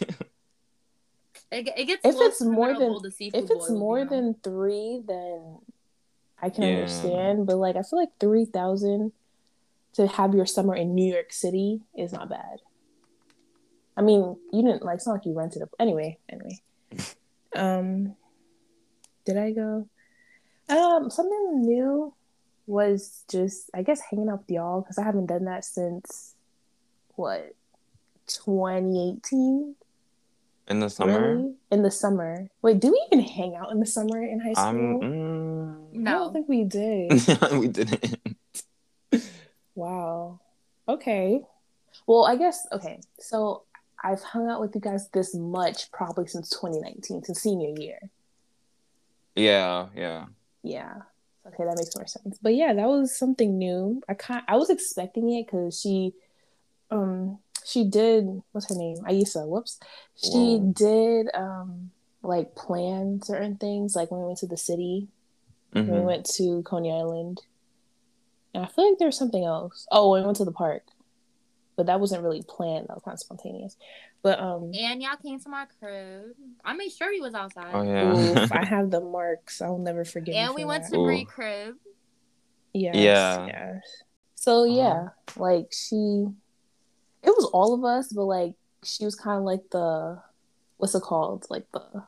It, 1.51 1.69
it 1.77 1.85
gets 1.85 2.01
If 2.05 2.15
it's 2.19 2.41
more 2.41 2.69
than- 2.69 2.79
bowl 2.79 2.99
of 3.07 3.15
If 3.19 3.35
it's 3.35 3.49
boils, 3.51 3.71
more 3.71 3.99
you 3.99 4.05
know? 4.07 4.11
than 4.11 4.35
three, 4.43 5.03
then 5.07 5.59
I 6.41 6.49
can 6.49 6.63
Yeah. 6.65 6.69
understand, 6.77 7.47
but 7.47 7.57
like 7.57 7.77
I 7.77 7.83
feel 7.83 7.99
like 7.99 8.09
three 8.19 8.47
thousand 8.47 9.13
to 9.95 10.07
have 10.07 10.35
your 10.35 10.47
summer 10.47 10.75
in 10.75 10.95
New 10.95 11.13
York 11.13 11.31
City 11.33 11.83
is 11.95 12.11
not 12.13 12.31
bad. 12.31 12.61
I 13.97 14.03
mean, 14.03 14.37
you 14.53 14.63
didn't 14.63 14.85
like. 14.85 14.97
It's 14.97 15.07
not 15.07 15.15
like 15.15 15.27
you 15.27 15.35
rented 15.35 15.63
a. 15.63 15.69
Anyway, 15.81 16.19
anyway. 16.29 16.59
Um, 17.55 18.17
did 19.27 19.37
I 19.37 19.51
go? 19.51 19.87
Um, 20.71 21.11
something 21.11 21.61
new 21.61 22.15
was 22.67 23.25
just 23.31 23.71
I 23.75 23.83
guess 23.83 24.01
hanging 24.01 24.29
out 24.29 24.41
with 24.41 24.51
y'all 24.51 24.81
because 24.81 24.99
I 24.99 25.05
haven't 25.05 25.27
done 25.27 25.45
that 25.45 25.65
since 25.65 26.35
what 27.17 27.55
2018 28.29 29.75
In 30.69 30.81
the 30.81 30.89
summer, 30.89 31.37
really 31.37 31.55
in 31.71 31.83
the 31.83 31.91
summer 31.91 32.49
wait 32.63 32.81
do 32.81 32.91
we 32.93 33.07
even 33.13 33.25
hang 33.25 33.57
out 33.57 33.71
in 33.73 33.81
the 33.81 33.87
summer 33.87 34.23
in 34.23 34.41
high 34.41 34.53
school 34.53 35.01
I'm. 35.03 35.93
Mm, 35.93 36.09
I 36.09 36.13
don't 36.13 36.33
think 36.33 36.49
we 36.49 36.65
did 36.65 37.11
we 37.53 37.69
didn't. 37.69 38.19
wow 39.75 40.39
okay 40.89 41.43
well 42.07 42.25
I 42.25 42.37
guess 42.37 42.67
okay 42.73 43.01
so 43.19 43.65
I've 44.03 44.23
hung 44.23 44.49
out 44.49 44.61
with 44.61 44.75
you 44.75 44.81
guys 44.81 45.09
this 45.11 45.35
much 45.35 45.91
probably 45.93 46.27
since 46.27 46.51
2019 46.51 47.25
since 47.25 47.41
senior 47.41 47.81
year. 47.81 47.99
Yeah, 49.35 49.89
yeah. 49.97 50.27
yeah. 50.63 50.95
Okay 51.47 51.65
that 51.65 51.77
makes 51.77 51.97
more 51.97 52.07
sense. 52.07 52.39
But 52.43 52.55
yeah 52.55 52.73
that 52.73 52.89
was 52.89 53.17
something 53.17 53.59
new. 53.59 54.03
I 54.09 54.15
kind 54.15 54.43
i 54.49 54.57
was 54.57 54.71
expecting 54.71 55.33
it 55.33 55.47
because 55.47 55.81
she 55.81 56.15
um 56.91 57.39
she 57.65 57.85
did 57.85 58.43
what's 58.53 58.69
her 58.69 58.75
name? 58.75 58.99
Aisa 59.09 59.47
whoops. 59.47 59.79
She 60.17 60.59
Whoa. 60.59 60.73
did 60.75 61.29
um 61.35 61.91
like 62.23 62.55
plan 62.55 63.21
certain 63.23 63.57
things 63.57 63.97
like 63.97 64.11
when 64.11 64.21
we 64.21 64.27
went 64.27 64.39
to 64.39 64.47
the 64.47 64.57
city. 64.57 65.09
When 65.73 65.91
we 65.91 66.01
went 66.01 66.27
to 66.37 66.63
coney 66.65 66.93
island. 66.93 67.41
And 68.55 68.63
i 68.63 68.69
feel 68.69 68.91
like 68.91 68.99
there 68.99 69.09
was 69.09 69.17
something 69.17 69.45
else. 69.45 69.87
Oh 69.91 70.11
when 70.11 70.23
we 70.23 70.27
went 70.27 70.37
to 70.39 70.45
the 70.45 70.53
park 70.53 70.83
but 71.77 71.87
that 71.87 72.01
wasn't 72.01 72.23
really 72.23 72.43
planned 72.47 72.87
that 72.89 72.95
was 72.95 73.03
kind 73.03 73.15
of 73.15 73.21
spontaneous 73.21 73.77
but 74.23 74.39
um 74.39 74.73
And 74.75 75.03
y'all 75.03 75.17
came 75.21 75.41
to 75.41 75.49
my 75.49 75.67
crib. 75.81 76.37
I 76.65 76.75
made 76.75 76.93
sure 76.93 77.13
he 77.13 77.21
was 77.21 77.35
outside. 77.35 77.75
Oh 77.75 77.83
yeah. 77.83 78.43
oof, 78.43 78.53
i 78.53 78.65
have 78.75 78.91
the 78.91 79.01
marks 79.01 79.61
i'll 79.61 79.79
never 79.79 80.05
forget 80.05 80.35
you 80.35 80.41
and 80.41 80.55
we 80.55 80.65
went 80.65 80.85
that. 80.85 80.93
to 80.93 81.05
Bree 81.05 81.23
Ooh. 81.23 81.27
crib. 81.27 81.75
Yes, 82.73 82.95
Yeah. 82.95 83.47
Yes. 83.47 83.83
So 84.35 84.65
yeah, 84.65 85.11
like 85.37 85.73
she, 85.73 86.27
it 87.23 87.31
was 87.31 87.49
all 87.53 87.75
of 87.75 87.85
us, 87.85 88.13
but 88.13 88.25
like 88.25 88.55
she 88.83 89.05
was 89.05 89.15
kind 89.15 89.39
of 89.39 89.45
like 89.45 89.71
the, 89.71 90.21
what's 90.79 90.97
it 90.97 91.03
called? 91.03 91.47
Like 91.49 91.65
the, 91.73 92.03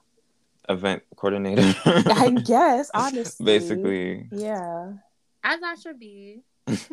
Event 0.69 1.03
coordinator. 1.15 1.63
I 1.85 2.31
guess 2.45 2.91
honestly, 2.93 3.45
Basically. 3.45 4.29
Yeah. 4.33 4.95
As 5.45 5.61
I 5.63 5.75
should 5.77 6.01
be. 6.01 6.41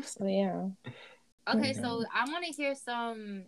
So 0.03 0.27
yeah. 0.27 0.67
Okay, 1.47 1.73
so 1.73 2.03
I 2.13 2.25
want 2.29 2.45
to 2.45 2.51
hear 2.51 2.75
some 2.75 3.43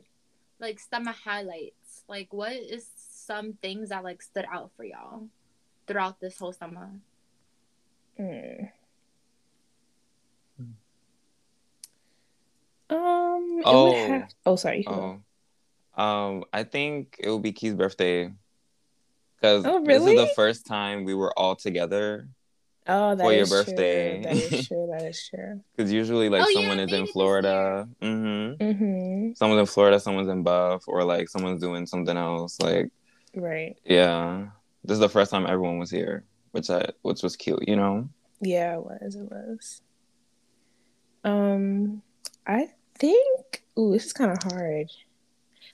like 0.60 0.80
summer 0.80 1.12
highlights. 1.12 2.04
Like, 2.08 2.34
what 2.34 2.54
is 2.54 2.88
some 2.98 3.54
things 3.62 3.90
that 3.90 4.04
like 4.04 4.22
stood 4.22 4.46
out 4.52 4.72
for 4.76 4.84
y'all 4.84 5.28
throughout 5.88 6.20
this 6.20 6.38
whole 6.38 6.54
summer? 6.54 6.90
Mm. 8.20 8.70
Um. 12.90 13.62
Oh. 13.66 14.08
have- 14.08 14.30
oh, 14.46 14.56
sorry. 14.56 14.80
you 14.80 14.84
can 14.84 14.94
go. 14.94 15.22
Oh. 15.98 16.04
Um, 16.04 16.44
I 16.52 16.64
think 16.64 17.18
it 17.20 17.30
will 17.30 17.40
be 17.40 17.52
Key's 17.52 17.76
birthday. 17.76 18.32
Because 19.36 19.66
Oh, 19.66 19.84
this 19.84 20.02
is 20.02 20.16
the 20.16 20.32
first 20.36 20.66
time 20.66 21.04
we 21.04 21.14
were 21.14 21.38
all 21.38 21.56
together. 21.56 22.30
Oh, 22.86 23.16
that 23.16 23.24
For 23.24 23.32
your 23.32 23.44
is 23.44 23.50
true. 23.50 23.58
birthday. 23.64 24.22
That 24.24 24.34
is 24.36 24.68
true. 24.68 24.88
That 24.92 25.04
is 25.08 25.30
true. 25.30 25.62
Because 25.76 25.92
usually, 26.02 26.30
like, 26.30 26.42
Oh, 26.46 26.52
someone 26.54 26.80
I 26.80 26.84
is 26.84 26.92
in 26.94 27.08
Florida. 27.08 27.88
Mm-hmm. 28.02 28.62
Mm-hmm. 28.64 29.34
Someone's 29.36 29.60
in 29.62 29.66
Florida, 29.74 30.00
someone's 30.00 30.28
in 30.30 30.44
Buff, 30.44 30.84
or 30.88 31.04
like 31.06 31.30
someone's 31.30 31.62
doing 31.62 31.86
something 31.86 32.18
else. 32.18 32.60
Like, 32.62 32.92
Right. 33.36 33.78
yeah. 33.86 34.48
This 34.84 34.96
is 34.96 35.00
the 35.00 35.08
first 35.10 35.32
time 35.32 35.46
everyone 35.48 35.80
was 35.80 35.90
here, 35.90 36.26
which 36.52 36.70
I 36.70 36.90
which 37.04 37.24
was 37.24 37.36
cute, 37.38 37.68
you 37.68 37.76
know? 37.78 38.10
Yeah, 38.42 38.76
it 38.76 38.84
was. 38.84 39.16
It 39.16 39.32
was. 39.32 39.82
Um, 41.24 42.02
I 42.46 42.70
think. 43.00 43.64
Ooh, 43.80 43.94
this 43.94 44.06
is 44.08 44.14
kind 44.14 44.32
of 44.32 44.52
hard. 44.52 44.88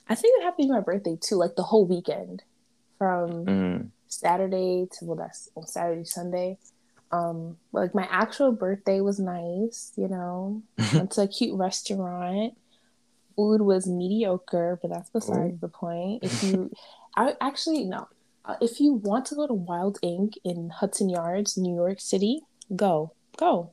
I 0.07 0.15
think 0.15 0.39
it 0.39 0.43
happened 0.43 0.63
to 0.67 0.67
be 0.67 0.73
my 0.73 0.79
birthday 0.79 1.17
too, 1.19 1.35
like 1.35 1.55
the 1.55 1.63
whole 1.63 1.85
weekend, 1.85 2.43
from 2.97 3.45
Mm. 3.45 3.89
Saturday 4.07 4.87
to 4.91 5.05
well, 5.05 5.17
that's 5.17 5.49
on 5.55 5.65
Saturday 5.67 6.03
Sunday. 6.03 6.57
Um, 7.11 7.57
like 7.71 7.95
my 7.95 8.07
actual 8.09 8.51
birthday 8.51 9.01
was 9.01 9.19
nice. 9.19 9.91
You 9.95 10.07
know, 10.07 10.61
went 10.93 11.11
to 11.11 11.21
a 11.21 11.27
cute 11.27 11.57
restaurant. 11.57 12.53
Food 13.35 13.61
was 13.61 13.87
mediocre, 13.87 14.77
but 14.81 14.91
that's 14.91 15.09
besides 15.09 15.59
the 15.61 15.69
point. 15.69 16.23
If 16.23 16.43
you, 16.43 16.71
I 17.15 17.35
actually 17.41 17.85
no. 17.85 18.07
Uh, 18.45 18.55
if 18.61 18.79
you 18.79 18.93
want 18.93 19.25
to 19.27 19.35
go 19.35 19.47
to 19.47 19.53
Wild 19.53 19.99
Ink 20.01 20.33
in 20.43 20.69
Hudson 20.69 21.09
Yards, 21.09 21.57
New 21.57 21.75
York 21.75 21.99
City, 21.99 22.41
go, 22.75 23.11
go. 23.37 23.71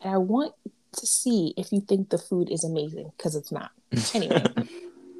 And 0.00 0.12
I 0.12 0.18
want 0.18 0.54
to 0.96 1.06
see 1.06 1.54
if 1.56 1.72
you 1.72 1.80
think 1.80 2.08
the 2.08 2.18
food 2.18 2.50
is 2.50 2.64
amazing 2.64 3.12
because 3.16 3.36
it's 3.36 3.52
not. 3.52 3.70
Anyway, 4.14 4.44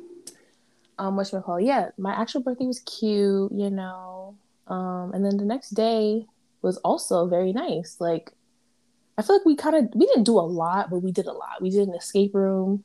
um, 0.98 1.16
what 1.16 1.30
call? 1.44 1.60
Yeah, 1.60 1.90
my 1.98 2.12
actual 2.12 2.40
birthday 2.40 2.66
was 2.66 2.80
cute, 2.80 3.52
you 3.52 3.70
know. 3.70 4.36
Um, 4.66 5.12
and 5.14 5.24
then 5.24 5.36
the 5.36 5.44
next 5.44 5.70
day 5.70 6.26
was 6.66 6.76
also 6.78 7.28
very 7.28 7.52
nice. 7.52 7.96
Like, 8.00 8.32
I 9.16 9.22
feel 9.22 9.36
like 9.36 9.46
we 9.46 9.54
kind 9.54 9.76
of 9.76 9.94
we 9.94 10.04
didn't 10.06 10.24
do 10.24 10.38
a 10.38 10.42
lot, 10.42 10.90
but 10.90 10.98
we 10.98 11.12
did 11.12 11.26
a 11.26 11.32
lot. 11.32 11.62
We 11.62 11.70
did 11.70 11.88
an 11.88 11.94
escape 11.94 12.34
room. 12.34 12.84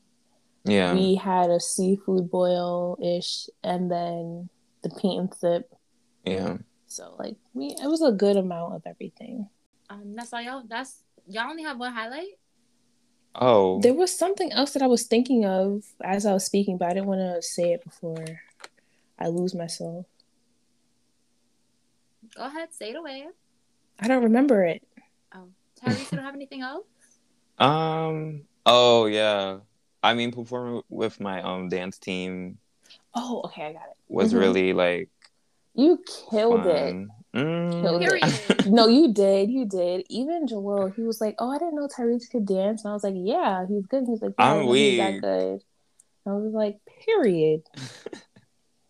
yeah. 0.64 0.94
We 0.94 1.16
had 1.16 1.50
a 1.50 1.60
seafood 1.60 2.30
boil 2.30 2.98
ish, 3.02 3.50
and 3.64 3.92
then 3.92 4.50
the 4.84 4.90
paint 4.92 5.20
and 5.20 5.34
sip. 5.34 5.76
yeah. 6.26 6.58
So 6.88 7.16
like 7.18 7.38
we, 7.54 7.68
it 7.68 7.88
was 7.88 8.02
a 8.02 8.12
good 8.12 8.38
amount 8.38 8.76
of 8.76 8.84
everything. 8.86 9.50
Um, 9.90 10.14
that's 10.14 10.32
all 10.34 10.42
y'all. 10.42 10.64
That's 10.68 11.04
y'all 11.28 11.50
only 11.50 11.64
have 11.64 11.80
one 11.80 11.94
highlight. 11.94 12.38
Oh. 13.34 13.80
There 13.80 13.94
was 13.94 14.16
something 14.16 14.52
else 14.52 14.74
that 14.74 14.84
I 14.84 14.88
was 14.88 15.04
thinking 15.04 15.46
of 15.46 15.86
as 16.04 16.26
I 16.26 16.34
was 16.34 16.46
speaking, 16.46 16.78
but 16.78 16.90
I 16.90 16.94
didn't 16.94 17.08
want 17.08 17.22
to 17.22 17.42
say 17.42 17.72
it 17.74 17.84
before 17.84 18.26
I 19.18 19.28
lose 19.28 19.56
myself. 19.56 20.06
Go 22.36 22.44
ahead, 22.46 22.74
say 22.74 22.92
it 22.92 22.96
away. 22.98 23.28
I 24.00 24.08
don't 24.08 24.24
remember 24.24 24.64
it. 24.66 24.84
Oh, 25.34 25.48
Tyrese, 25.82 26.00
you 26.12 26.18
don't 26.18 26.26
have 26.26 26.36
anything 26.36 26.62
else? 26.62 26.86
Um. 27.60 28.42
Oh 28.66 29.06
yeah. 29.06 29.60
I 30.02 30.16
mean, 30.16 30.32
performing 30.32 30.82
with 30.90 31.20
my 31.20 31.42
um 31.44 31.70
dance 31.70 32.00
team 32.00 32.58
Oh, 33.14 33.44
okay, 33.46 33.66
I 33.66 33.74
got 33.74 33.84
it. 33.84 33.98
was 34.08 34.34
Mhm. 34.34 34.40
really 34.40 34.74
like 34.74 35.10
You 35.76 36.04
killed 36.32 36.66
it. 36.66 36.96
Mm. 37.36 37.82
Killed 37.82 38.02
it. 38.04 38.66
No, 38.66 38.88
you 38.88 39.14
did. 39.14 39.52
You 39.52 39.66
did. 39.66 40.06
Even 40.10 40.48
Joel, 40.48 40.88
he 40.96 41.04
was 41.04 41.22
like, 41.22 41.36
"Oh, 41.40 41.50
I 41.52 41.60
didn't 41.60 41.76
know 41.76 41.88
Tyrese 41.88 42.30
could 42.32 42.46
dance," 42.46 42.84
and 42.84 42.92
I 42.92 42.94
was 42.94 43.04
like, 43.04 43.14
"Yeah, 43.18 43.66
he's 43.68 43.86
good." 43.86 44.06
He's 44.08 44.22
like, 44.22 44.34
yeah, 44.40 44.46
I 44.46 44.50
I'm 44.52 44.66
didn't 44.66 44.68
know 44.68 44.74
he's 44.74 44.98
that 44.98 45.14
weak. 45.14 45.22
good." 45.22 45.64
I 46.26 46.34
was 46.34 46.54
like, 46.54 46.80
"Period." 47.06 47.64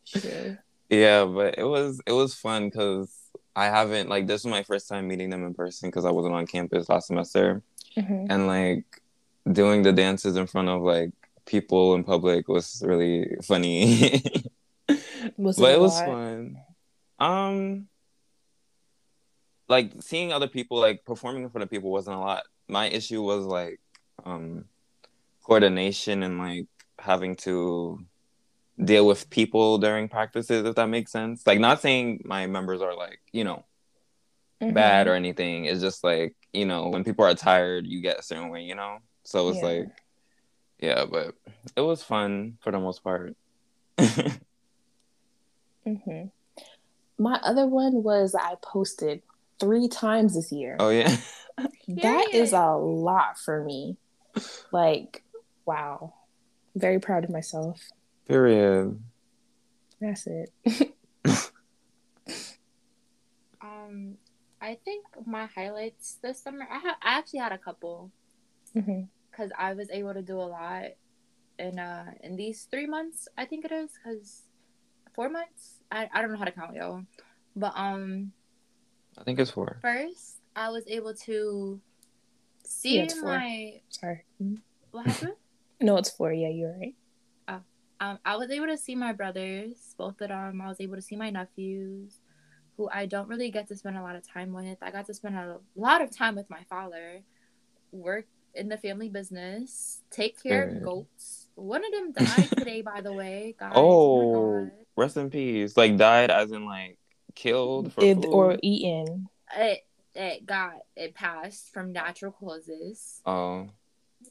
Sure. 0.05 0.57
Yeah, 0.89 1.25
but 1.25 1.57
it 1.57 1.63
was 1.63 2.01
it 2.05 2.11
was 2.11 2.33
fun 2.35 2.65
because 2.69 3.15
I 3.55 3.65
haven't 3.65 4.07
like 4.09 4.27
this 4.27 4.43
was 4.43 4.51
my 4.51 4.63
first 4.63 4.87
time 4.87 5.07
meeting 5.07 5.29
them 5.29 5.43
in 5.45 5.53
person 5.53 5.89
because 5.89 6.05
I 6.05 6.11
wasn't 6.11 6.35
on 6.35 6.47
campus 6.47 6.87
last 6.89 7.07
semester, 7.07 7.61
Mhm. 7.97 8.27
and 8.29 8.47
like 8.47 8.85
doing 9.51 9.81
the 9.83 9.91
dances 9.91 10.35
in 10.37 10.47
front 10.47 10.69
of 10.69 10.81
like 10.81 11.11
people 11.45 11.95
in 11.95 12.03
public 12.03 12.47
was 12.47 12.81
really 12.85 13.35
funny. 13.43 14.21
Was 15.37 15.57
but 15.57 15.71
it 15.73 15.79
was 15.79 15.93
lot? 15.99 16.05
fun. 16.05 16.57
Um, 17.19 17.87
like 19.69 19.91
seeing 20.01 20.33
other 20.33 20.47
people 20.47 20.79
like 20.79 21.05
performing 21.05 21.43
in 21.43 21.49
front 21.49 21.63
of 21.63 21.69
people 21.69 21.91
wasn't 21.91 22.17
a 22.17 22.19
lot. 22.19 22.43
My 22.67 22.87
issue 22.87 23.21
was 23.21 23.45
like 23.45 23.79
um 24.25 24.65
coordination 25.43 26.23
and 26.23 26.37
like 26.37 26.65
having 26.99 27.35
to 27.37 27.99
deal 28.83 29.05
with 29.05 29.29
people 29.29 29.77
during 29.77 30.07
practices 30.09 30.65
if 30.65 30.75
that 30.75 30.87
makes 30.87 31.11
sense. 31.11 31.45
Like 31.45 31.59
not 31.59 31.81
saying 31.81 32.21
my 32.25 32.47
members 32.47 32.81
are 32.81 32.95
like, 32.95 33.19
you 33.31 33.43
know, 33.43 33.65
Mhm. 34.61 34.73
bad 34.73 35.07
or 35.07 35.15
anything. 35.15 35.65
It's 35.65 35.81
just 35.81 36.03
like, 36.03 36.35
you 36.53 36.65
know, 36.65 36.89
when 36.89 37.03
people 37.03 37.25
are 37.25 37.33
tired, 37.33 37.87
you 37.87 38.01
get 38.01 38.19
a 38.19 38.23
certain 38.23 38.49
way, 38.49 38.61
you 38.63 38.75
know? 38.75 38.99
So 39.23 39.49
it's 39.49 39.57
Yeah. 39.57 39.65
like 39.65 39.87
yeah, 40.79 41.05
but 41.05 41.35
it 41.75 41.81
was 41.81 42.01
fun 42.03 42.57
for 42.63 42.71
the 42.71 42.79
most 42.79 43.03
part. 43.03 43.35
hmm 45.83 46.23
My 47.17 47.39
other 47.43 47.67
one 47.67 48.03
was 48.03 48.33
I 48.35 48.55
posted 48.63 49.21
three 49.59 49.87
times 49.87 50.33
this 50.35 50.51
year. 50.51 50.75
oh 50.79 50.89
yeah. 50.89 51.15
that 51.87 52.29
is 52.33 52.53
a 52.53 52.71
lot 52.71 53.37
for 53.37 53.63
me. 53.63 53.97
Like, 54.71 55.23
wow. 55.65 56.13
Very 56.75 56.99
proud 56.99 57.23
of 57.25 57.29
myself. 57.29 57.79
Period. 58.31 58.97
That's 59.99 60.25
it. 60.25 60.49
Um, 63.61 64.15
I 64.61 64.77
think 64.85 65.05
my 65.25 65.45
highlights 65.45 66.17
this 66.23 66.41
summer, 66.41 66.65
I 66.71 66.79
have 66.79 66.95
I 67.03 67.17
actually 67.19 67.39
had 67.39 67.51
a 67.51 67.57
couple 67.57 68.09
because 68.73 69.51
I 69.57 69.73
was 69.73 69.89
able 69.91 70.13
to 70.13 70.21
do 70.23 70.39
a 70.39 70.47
lot 70.49 70.85
in 71.59 71.77
uh 71.77 72.05
in 72.23 72.37
these 72.37 72.67
three 72.71 72.87
months. 72.87 73.27
I 73.37 73.45
think 73.45 73.65
it 73.65 73.71
is 73.71 73.91
because 74.01 74.43
four 75.13 75.29
months. 75.29 75.75
I 75.91 76.09
I 76.11 76.21
don't 76.21 76.31
know 76.31 76.39
how 76.39 76.45
to 76.45 76.51
count 76.51 76.73
y'all, 76.75 77.03
but 77.55 77.73
um 77.75 78.31
I 79.17 79.23
think 79.23 79.39
it's 79.39 79.51
four. 79.51 79.77
first 79.81 80.37
I 80.55 80.69
was 80.69 80.83
able 80.87 81.13
to 81.25 81.79
see 82.65 82.95
Yeah, 82.97 83.03
it's 83.03 83.19
four. 83.19 83.29
my 83.29 83.81
Sorry. 83.89 84.23
Mhm. 84.41 84.57
what 84.91 85.05
happened. 85.05 85.33
No, 85.81 85.97
it's 85.97 86.09
four. 86.11 86.31
Yeah, 86.31 86.49
you're 86.49 86.75
right. 86.79 86.95
Um, 88.01 88.17
I 88.25 88.35
was 88.35 88.49
able 88.49 88.65
to 88.65 88.77
see 88.77 88.95
my 88.95 89.13
brothers, 89.13 89.93
both 89.95 90.19
of 90.21 90.29
them. 90.29 90.59
I 90.59 90.67
was 90.67 90.81
able 90.81 90.95
to 90.95 91.01
see 91.03 91.15
my 91.15 91.29
nephews, 91.29 92.19
who 92.75 92.89
I 92.91 93.05
don't 93.05 93.29
really 93.29 93.51
get 93.51 93.67
to 93.67 93.75
spend 93.75 93.95
a 93.95 94.01
lot 94.01 94.15
of 94.15 94.27
time 94.27 94.51
with. 94.53 94.79
I 94.81 94.89
got 94.89 95.05
to 95.05 95.13
spend 95.13 95.35
a 95.35 95.59
lot 95.75 96.01
of 96.01 96.09
time 96.09 96.35
with 96.35 96.49
my 96.49 96.63
father, 96.67 97.21
work 97.91 98.25
in 98.55 98.69
the 98.69 98.77
family 98.77 99.07
business, 99.07 100.01
take 100.09 100.41
care 100.41 100.65
Good. 100.67 100.77
of 100.77 100.83
goats. 100.83 101.47
One 101.53 101.85
of 101.85 101.91
them 101.91 102.11
died 102.11 102.49
today, 102.57 102.81
by 102.81 103.01
the 103.01 103.13
way, 103.13 103.55
guys. 103.57 103.73
Oh, 103.75 104.17
my 104.17 104.65
God. 104.65 104.71
rest 104.97 105.17
in 105.17 105.29
peace. 105.29 105.77
Like 105.77 105.95
died 105.95 106.31
as 106.31 106.51
in 106.51 106.65
like 106.65 106.97
killed 107.35 107.93
for 107.93 108.03
It, 108.03 108.15
food? 108.15 108.25
or 108.25 108.57
eaten. 108.63 109.29
It, 109.55 109.85
it 110.15 110.45
got, 110.47 110.73
it 110.95 111.13
passed 111.13 111.71
from 111.71 111.93
natural 111.93 112.31
causes. 112.31 113.21
oh 113.27 113.69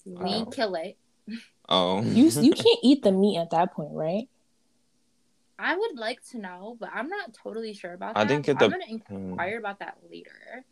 We 0.05 0.43
Oh. 0.43 0.47
kill 0.47 0.75
it. 0.75 0.99
Oh 1.69 2.03
You 2.03 2.25
you 2.29 2.53
can't 2.65 2.79
eat 2.83 3.03
the 3.03 3.13
meat 3.13 3.39
at 3.39 3.51
that 3.51 3.73
point, 3.75 3.93
right? 3.93 4.29
I 5.59 5.77
would 5.77 5.99
like 5.99 6.25
to 6.31 6.39
know, 6.39 6.77
but 6.81 6.89
I'm 6.95 7.09
not 7.09 7.35
totally 7.35 7.75
sure 7.75 7.93
about 7.93 8.15
that. 8.15 8.25
I 8.25 8.27
think 8.27 8.47
so 8.47 8.53
it 8.53 8.63
I'm 8.63 8.71
going 8.71 8.81
to 8.81 8.87
Hmm. 9.15 9.31
inquire 9.33 9.59
about 9.59 9.79
that 9.81 9.99
later. 10.11 10.65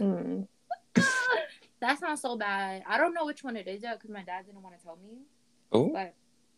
Mm. 0.00 0.46
that 1.80 1.98
sounds 1.98 2.22
so 2.22 2.36
bad. 2.36 2.82
I 2.88 2.96
don't 2.96 3.12
know 3.14 3.26
which 3.26 3.44
one 3.44 3.56
it 3.56 3.68
is 3.68 3.82
yet 3.82 3.98
because 3.98 4.10
my 4.10 4.22
dad 4.22 4.46
didn't 4.46 4.62
want 4.62 4.78
to 4.78 4.82
tell 4.82 4.96
me. 5.02 5.18
oh 5.72 5.90
But 5.92 6.14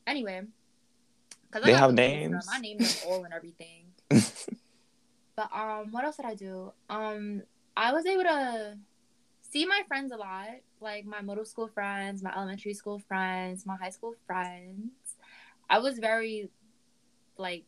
anyway, 0.07 0.43
because 1.51 1.65
They 1.67 1.75
have 1.75 1.93
names? 1.93 2.47
My 2.49 2.59
name 2.59 2.81
is 2.81 3.03
all 3.05 3.25
and 3.25 3.35
everything. 3.35 3.87
but 5.37 5.51
um, 5.55 5.91
what 5.91 6.05
else 6.05 6.17
did 6.17 6.27
I 6.27 6.35
do? 6.35 6.73
Um, 6.89 7.43
I 7.77 7.93
was 7.93 8.07
able 8.07 8.23
to 8.25 8.79
see 9.43 9.67
my 9.67 9.83
friends 9.89 10.13
a 10.13 10.17
lot, 10.17 10.49
like 10.83 11.07
my 11.07 11.23
middle 11.23 11.45
school 11.45 11.69
friends, 11.69 12.23
my 12.23 12.35
elementary 12.37 12.75
school 12.75 12.99
friends, 13.01 13.67
my 13.67 13.77
high 13.77 13.91
school 13.91 14.15
friends. 14.27 14.91
I 15.71 15.79
was 15.79 15.99
very 15.99 16.51
like 17.39 17.65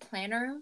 planner. 0.00 0.60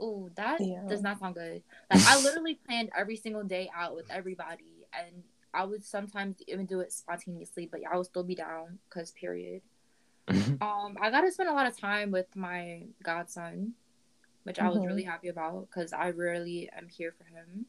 Oh, 0.00 0.28
that 0.36 0.60
Yeah. 0.60 0.82
does 0.88 1.02
not 1.02 1.18
sound 1.18 1.34
good. 1.36 1.62
Like 1.90 2.02
I 2.06 2.16
literally 2.16 2.54
planned 2.66 2.90
every 2.96 3.16
single 3.16 3.44
day 3.44 3.70
out 3.76 3.94
with 3.94 4.06
everybody, 4.10 4.86
and 4.92 5.24
I 5.54 5.64
would 5.64 5.84
sometimes 5.84 6.36
even 6.48 6.66
do 6.66 6.80
it 6.80 6.92
spontaneously, 6.92 7.68
but 7.70 7.80
I 7.90 7.96
would 7.96 8.06
still 8.06 8.24
be 8.24 8.34
down 8.34 8.78
because 8.88 9.12
period. 9.12 9.62
Um, 10.60 10.96
I 11.00 11.10
got 11.10 11.22
to 11.22 11.32
spend 11.32 11.48
a 11.50 11.54
lot 11.54 11.66
of 11.66 11.78
time 11.78 12.10
with 12.10 12.34
my 12.36 12.84
godson, 13.02 13.74
which 14.44 14.58
I 14.58 14.68
was 14.70 14.84
Mhm. 14.84 14.86
really 14.86 15.04
happy 15.04 15.28
about 15.28 15.68
because 15.68 15.92
I 15.92 16.10
rarely 16.10 16.70
am 16.76 16.88
here 16.88 17.12
for 17.16 17.24
him. 17.24 17.66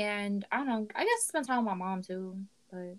And 0.00 0.46
I 0.50 0.56
don't 0.56 0.66
know, 0.66 0.88
I 0.94 1.04
guess 1.04 1.24
spend 1.26 1.46
time 1.46 1.58
with 1.58 1.66
my 1.66 1.74
mom 1.74 2.00
too, 2.00 2.34
but 2.72 2.96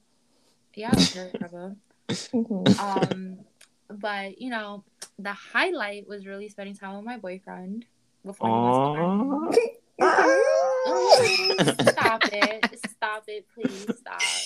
yeah, 0.75 0.91
I 0.91 1.47
was. 1.51 1.75
Mhm. 2.33 2.77
Um, 2.77 3.39
but 3.89 4.39
you 4.39 4.49
know, 4.49 4.83
the 5.17 5.31
highlight 5.31 6.07
was 6.07 6.27
really 6.27 6.49
spending 6.49 6.75
time 6.75 6.95
with 6.95 7.05
my 7.05 7.17
boyfriend 7.17 7.85
before 8.25 8.47
he 8.49 8.53
Aww. 8.53 9.55
Stop 11.91 12.21
it! 12.31 12.79
Stop 12.89 13.23
it! 13.27 13.45
Please 13.55 13.97
stop. 13.97 14.41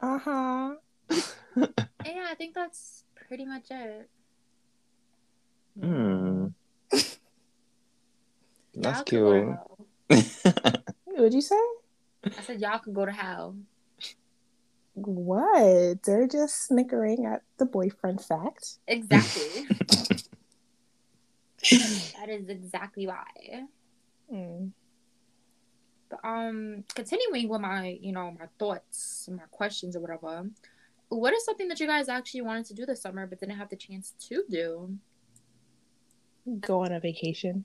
Uh 0.00 0.18
huh. 0.18 0.74
Yeah, 2.04 2.26
I 2.28 2.34
think 2.36 2.54
that's 2.54 3.04
pretty 3.28 3.44
much 3.46 3.70
it. 3.70 4.10
Hmm. 5.80 6.46
That's 8.74 8.98
Y'all 8.98 9.04
could 9.04 9.20
go 9.20 9.58
to 10.10 10.26
cute. 10.56 10.82
hell. 11.10 11.24
What'd 11.24 11.34
you 11.34 11.40
say? 11.40 11.60
I 12.24 12.42
said 12.42 12.60
y'all 12.60 12.78
could 12.78 12.94
go 12.94 13.06
to 13.06 13.12
hell. 13.12 13.56
What? 14.94 16.02
They're 16.02 16.26
just 16.26 16.66
snickering 16.66 17.26
at 17.26 17.42
the 17.58 17.66
boyfriend 17.66 18.20
fact. 18.22 18.78
Exactly. 18.86 19.66
that 22.18 22.28
is 22.28 22.48
exactly 22.48 23.06
why. 23.06 23.24
Mm. 24.32 24.72
But 26.08 26.20
um, 26.24 26.84
continuing 26.94 27.48
with 27.48 27.60
my, 27.60 27.98
you 28.00 28.12
know, 28.12 28.36
my 28.38 28.46
thoughts 28.58 29.26
and 29.28 29.36
my 29.36 29.44
questions 29.50 29.96
or 29.96 30.00
whatever. 30.00 30.48
What 31.08 31.34
is 31.34 31.44
something 31.44 31.68
that 31.68 31.80
you 31.80 31.86
guys 31.86 32.08
actually 32.08 32.42
wanted 32.42 32.66
to 32.66 32.74
do 32.74 32.86
this 32.86 33.02
summer 33.02 33.26
but 33.26 33.40
didn't 33.40 33.56
have 33.56 33.68
the 33.68 33.76
chance 33.76 34.14
to 34.28 34.44
do? 34.48 34.96
Go 36.60 36.84
on 36.84 36.92
a 36.92 37.00
vacation. 37.00 37.64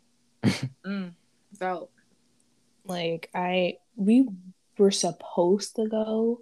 Mm. 0.85 1.13
So, 1.57 1.89
Like 2.85 3.29
I, 3.33 3.77
we 3.95 4.27
were 4.77 4.91
supposed 4.91 5.75
to 5.75 5.87
go 5.87 6.41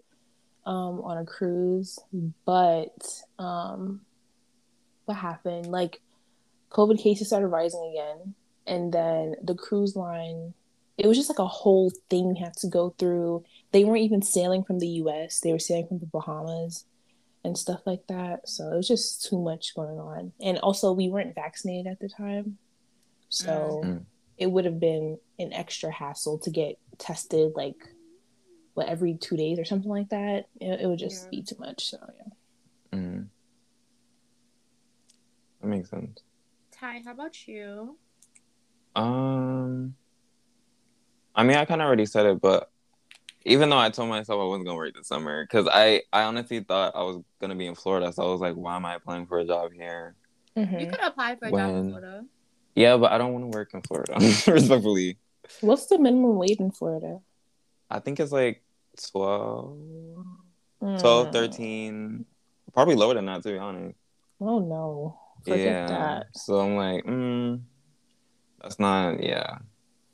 um, 0.66 1.02
on 1.02 1.18
a 1.18 1.26
cruise, 1.26 2.00
but 2.46 3.22
um, 3.40 4.02
what 5.06 5.16
happened? 5.16 5.68
Like 5.68 6.02
COVID 6.72 7.00
cases 7.00 7.28
started 7.28 7.48
rising 7.48 7.94
again, 7.94 8.36
and 8.68 8.94
then 8.94 9.36
the 9.42 9.56
cruise 9.56 9.96
line. 9.96 10.54
It 10.96 11.08
was 11.08 11.18
just 11.18 11.30
like 11.30 11.40
a 11.40 11.48
whole 11.48 11.92
thing 12.12 12.30
we 12.30 12.40
had 12.40 12.56
to 12.58 12.68
go 12.68 12.94
through. 13.00 13.44
They 13.72 13.84
weren't 13.84 14.04
even 14.04 14.22
sailing 14.22 14.64
from 14.64 14.78
the 14.78 14.88
U.S. 14.88 15.40
They 15.40 15.52
were 15.52 15.58
sailing 15.58 15.88
from 15.88 15.98
the 15.98 16.06
Bahamas 16.06 16.86
and 17.44 17.58
stuff 17.58 17.82
like 17.88 18.06
that. 18.10 18.48
So 18.48 18.72
it 18.72 18.76
was 18.76 18.88
just 18.88 19.26
too 19.26 19.42
much 19.42 19.74
going 19.76 19.98
on. 20.00 20.34
And 20.40 20.60
also, 20.60 20.92
we 20.92 21.10
weren't 21.10 21.34
vaccinated 21.34 21.88
at 21.92 22.00
the 22.00 22.10
time, 22.10 22.60
so 23.30 23.82
Mm. 23.84 24.06
It 24.38 24.48
would 24.48 24.66
have 24.66 24.80
been 24.80 25.18
an 25.40 25.54
extra 25.54 25.92
hassle 25.92 26.38
to 26.40 26.50
get 26.50 26.78
tested 26.98 27.54
like 27.56 27.76
what 28.74 28.88
every 28.88 29.16
two 29.16 29.38
days 29.38 29.60
or 29.60 29.66
something 29.66 29.90
like 29.92 30.10
that. 30.10 30.46
It, 30.60 30.82
it 30.82 30.88
would 30.88 31.00
just 31.00 31.26
Yeah. 31.26 31.30
be 31.40 31.44
too 31.44 31.56
much. 31.60 31.90
So 31.90 31.98
yeah. 32.18 32.98
Mm. 32.98 33.28
That 35.62 35.68
makes 35.68 35.90
sense. 35.90 36.20
Ty, 36.72 37.02
how 37.06 37.12
about 37.12 37.48
you? 37.48 37.98
Um, 38.96 39.96
I 41.36 41.44
mean, 41.44 41.58
I 41.58 41.66
kind 41.66 41.82
of 41.82 41.88
already 41.88 42.06
said 42.06 42.26
it, 42.26 42.42
but 42.42 42.70
even 43.46 43.70
though 43.70 43.78
I 43.78 43.90
told 43.90 44.10
myself 44.10 44.40
I 44.42 44.46
wasn't 44.46 44.66
gonna 44.66 44.78
work 44.78 44.94
this 44.96 45.08
summer, 45.08 45.44
because 45.44 45.68
I 45.72 46.02
I 46.12 46.24
honestly 46.24 46.62
thought 46.62 46.96
I 46.96 47.04
was 47.04 47.22
gonna 47.40 47.56
be 47.56 47.66
in 47.68 47.76
Florida, 47.76 48.12
so 48.14 48.24
I 48.24 48.32
was 48.32 48.42
like, 48.42 48.56
why 48.56 48.76
am 48.76 48.86
I 48.86 48.96
applying 48.96 49.26
for 49.26 49.40
a 49.40 49.46
job 49.46 49.72
here? 49.74 50.16
You 50.56 50.66
Mhm. 50.66 50.90
could 50.90 51.00
apply 51.04 51.36
for 51.36 51.46
a 51.46 51.52
job 51.52 51.76
in 51.76 51.90
Florida. 51.90 52.26
Yeah, 52.76 52.98
but 52.98 53.12
I 53.12 53.18
don't 53.18 53.34
want 53.34 53.52
to 53.52 53.56
work 53.58 53.74
in 53.74 53.82
Florida, 53.82 54.16
respectfully. 54.52 55.18
What's 55.62 55.86
the 55.88 56.00
minimum 56.00 56.38
wage 56.38 56.60
in 56.60 56.72
Florida? 56.72 57.20
I 57.90 58.00
think 58.00 58.20
it's 58.20 58.32
like 58.32 58.64
12, 59.12 59.78
Mm. 60.82 61.00
12 61.00 61.32
13, 61.32 62.26
probably 62.74 62.96
lower 62.96 63.14
than 63.14 63.26
that, 63.28 63.42
to 63.44 63.52
be 63.54 63.58
honest. 63.58 63.96
Oh 64.42 64.60
no. 64.60 65.18
Forget 65.46 65.66
yeah. 65.66 65.88
that. 65.88 66.26
So 66.36 66.60
I'm 66.60 66.76
like, 66.76 67.06
mm, 67.06 67.62
that's 68.62 68.80
not, 68.80 69.24
yeah. 69.24 69.60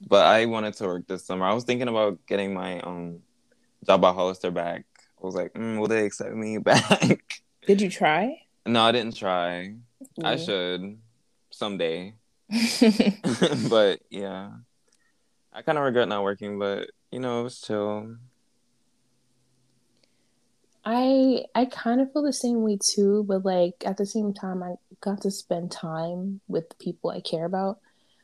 But 0.07 0.27
I 0.27 0.45
wanted 0.45 0.75
to 0.75 0.85
work 0.85 1.07
this 1.07 1.25
summer. 1.25 1.45
I 1.45 1.53
was 1.53 1.63
thinking 1.63 1.87
about 1.87 2.19
getting 2.27 2.53
my 2.53 2.79
um 2.81 3.19
job 3.85 4.05
at 4.05 4.13
Hollister 4.13 4.51
back. 4.51 4.85
I 5.21 5.25
was 5.25 5.33
like, 5.35 5.53
mm, 5.53 5.79
will 5.79 5.87
they 5.87 6.05
accept 6.05 6.35
me 6.35 6.57
back? 6.59 7.41
Did 7.65 7.81
you 7.81 7.89
try? 7.89 8.43
no, 8.65 8.81
I 8.83 8.91
didn't 8.91 9.15
try. 9.15 9.73
I 10.23 10.35
Mm. 10.35 10.45
should 10.45 10.97
someday. 11.49 12.13
but 13.69 13.99
yeah, 14.09 14.51
I 15.53 15.61
kind 15.61 15.77
of 15.77 15.83
regret 15.83 16.07
not 16.07 16.23
working, 16.23 16.59
but 16.59 16.89
you 17.11 17.19
know, 17.19 17.41
it 17.41 17.43
was 17.43 17.61
chill. 17.61 18.17
I 20.85 21.45
I 21.55 21.65
kind 21.65 22.01
of 22.01 22.11
feel 22.13 22.23
the 22.23 22.33
same 22.33 22.61
way 22.63 22.77
too, 22.81 23.23
but 23.27 23.45
like 23.45 23.75
at 23.85 23.97
the 23.97 24.05
same 24.05 24.33
time, 24.33 24.63
I 24.63 24.75
got 25.01 25.21
to 25.21 25.31
spend 25.31 25.71
time 25.71 26.41
with 26.47 26.69
the 26.69 26.75
people 26.75 27.09
I 27.11 27.21
care 27.21 27.45
about. 27.45 27.79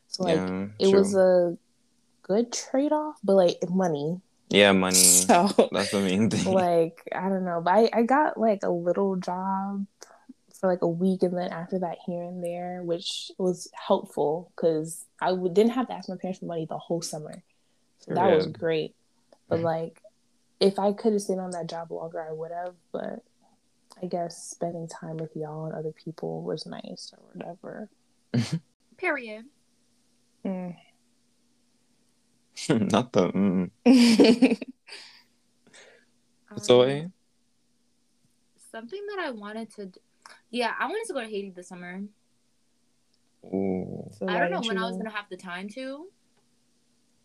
So 0.08 0.24
like 0.24 0.36
yeah, 0.36 0.66
it 0.78 0.88
true. 0.88 0.98
was 0.98 1.14
a 1.14 1.56
good 2.22 2.52
trade 2.52 2.92
off, 2.92 3.16
but 3.24 3.34
like 3.34 3.58
money. 3.70 4.20
yeah, 4.48 4.72
money. 4.72 4.98
So 5.26 5.70
That's 5.72 5.90
the 5.90 6.00
main 6.00 6.30
thing. 6.30 6.52
like 6.52 7.02
I 7.14 7.28
don't 7.28 7.44
know, 7.44 7.60
but 7.64 7.72
I, 7.72 7.90
I 7.92 8.02
got 8.02 8.38
like 8.38 8.60
a 8.62 8.70
little 8.70 9.16
job 9.16 9.86
for 10.60 10.68
like 10.68 10.82
a 10.82 10.88
week, 10.88 11.22
and 11.22 11.36
then 11.36 11.52
after 11.52 11.78
that 11.80 11.98
here 12.06 12.22
and 12.22 12.42
there, 12.42 12.82
which 12.82 13.30
was 13.38 13.68
helpful 13.74 14.52
because 14.56 15.04
I 15.20 15.30
w- 15.30 15.52
didn't 15.52 15.72
have 15.72 15.88
to 15.88 15.94
ask 15.94 16.08
my 16.08 16.16
parents 16.16 16.40
for 16.40 16.46
money 16.46 16.66
the 16.66 16.78
whole 16.78 17.02
summer. 17.02 17.42
So 18.00 18.14
that 18.14 18.30
was 18.30 18.46
great. 18.46 18.94
But 19.48 19.60
like, 19.60 20.02
if 20.60 20.78
I 20.78 20.92
could 20.92 21.12
have 21.12 21.22
stayed 21.22 21.38
on 21.38 21.50
that 21.50 21.68
job 21.68 21.90
longer, 21.90 22.20
I 22.20 22.32
would 22.32 22.52
have. 22.52 22.74
But 22.92 23.22
I 24.02 24.06
guess 24.06 24.50
spending 24.50 24.88
time 24.88 25.16
with 25.16 25.34
y'all 25.36 25.66
and 25.66 25.74
other 25.74 25.92
people 25.92 26.42
was 26.42 26.66
nice 26.66 27.12
or 27.16 27.18
whatever. 27.32 27.88
Period. 28.96 29.44
Mm. 30.44 30.76
Not 32.68 33.12
the. 33.12 33.28
Mm. 33.32 34.62
Um, 36.48 36.58
So, 36.60 36.82
eh? 36.82 37.06
something 38.70 39.04
that 39.08 39.18
I 39.18 39.30
wanted 39.30 39.74
to, 39.74 39.90
yeah, 40.56 40.72
I 40.78 40.86
wanted 40.86 41.06
to 41.08 41.12
go 41.12 41.20
to 41.20 41.26
Haiti 41.26 41.50
this 41.50 41.68
summer. 41.68 42.02
Ooh. 43.44 44.08
So 44.18 44.26
I 44.28 44.38
don't 44.40 44.50
know 44.50 44.60
when 44.60 44.76
you 44.76 44.82
I 44.82 44.86
was 44.88 44.96
gonna 44.96 45.10
have 45.10 45.28
the 45.30 45.36
time 45.36 45.68
to, 45.70 46.06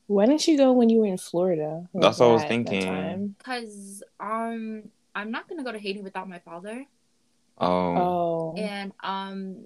Why 0.08 0.26
didn't 0.26 0.48
you 0.48 0.58
go 0.58 0.72
when 0.74 0.90
you 0.90 1.00
were 1.00 1.08
in 1.08 1.18
Florida? 1.18 1.88
like 1.94 2.02
That's 2.04 2.20
what 2.20 2.30
I 2.30 2.34
was 2.34 2.42
that- 2.42 2.50
that 2.50 2.54
thinking. 2.54 3.36
cause 3.44 4.04
um, 4.20 4.84
I'm 5.16 5.32
not 5.32 5.48
gonna 5.48 5.64
go 5.64 5.72
to 5.72 5.80
Haiti 5.80 6.02
without 6.02 6.28
my 6.30 6.40
father, 6.40 6.86
Oh. 7.58 7.96
Oh. 7.98 8.54
and 8.58 8.92
um, 9.04 9.66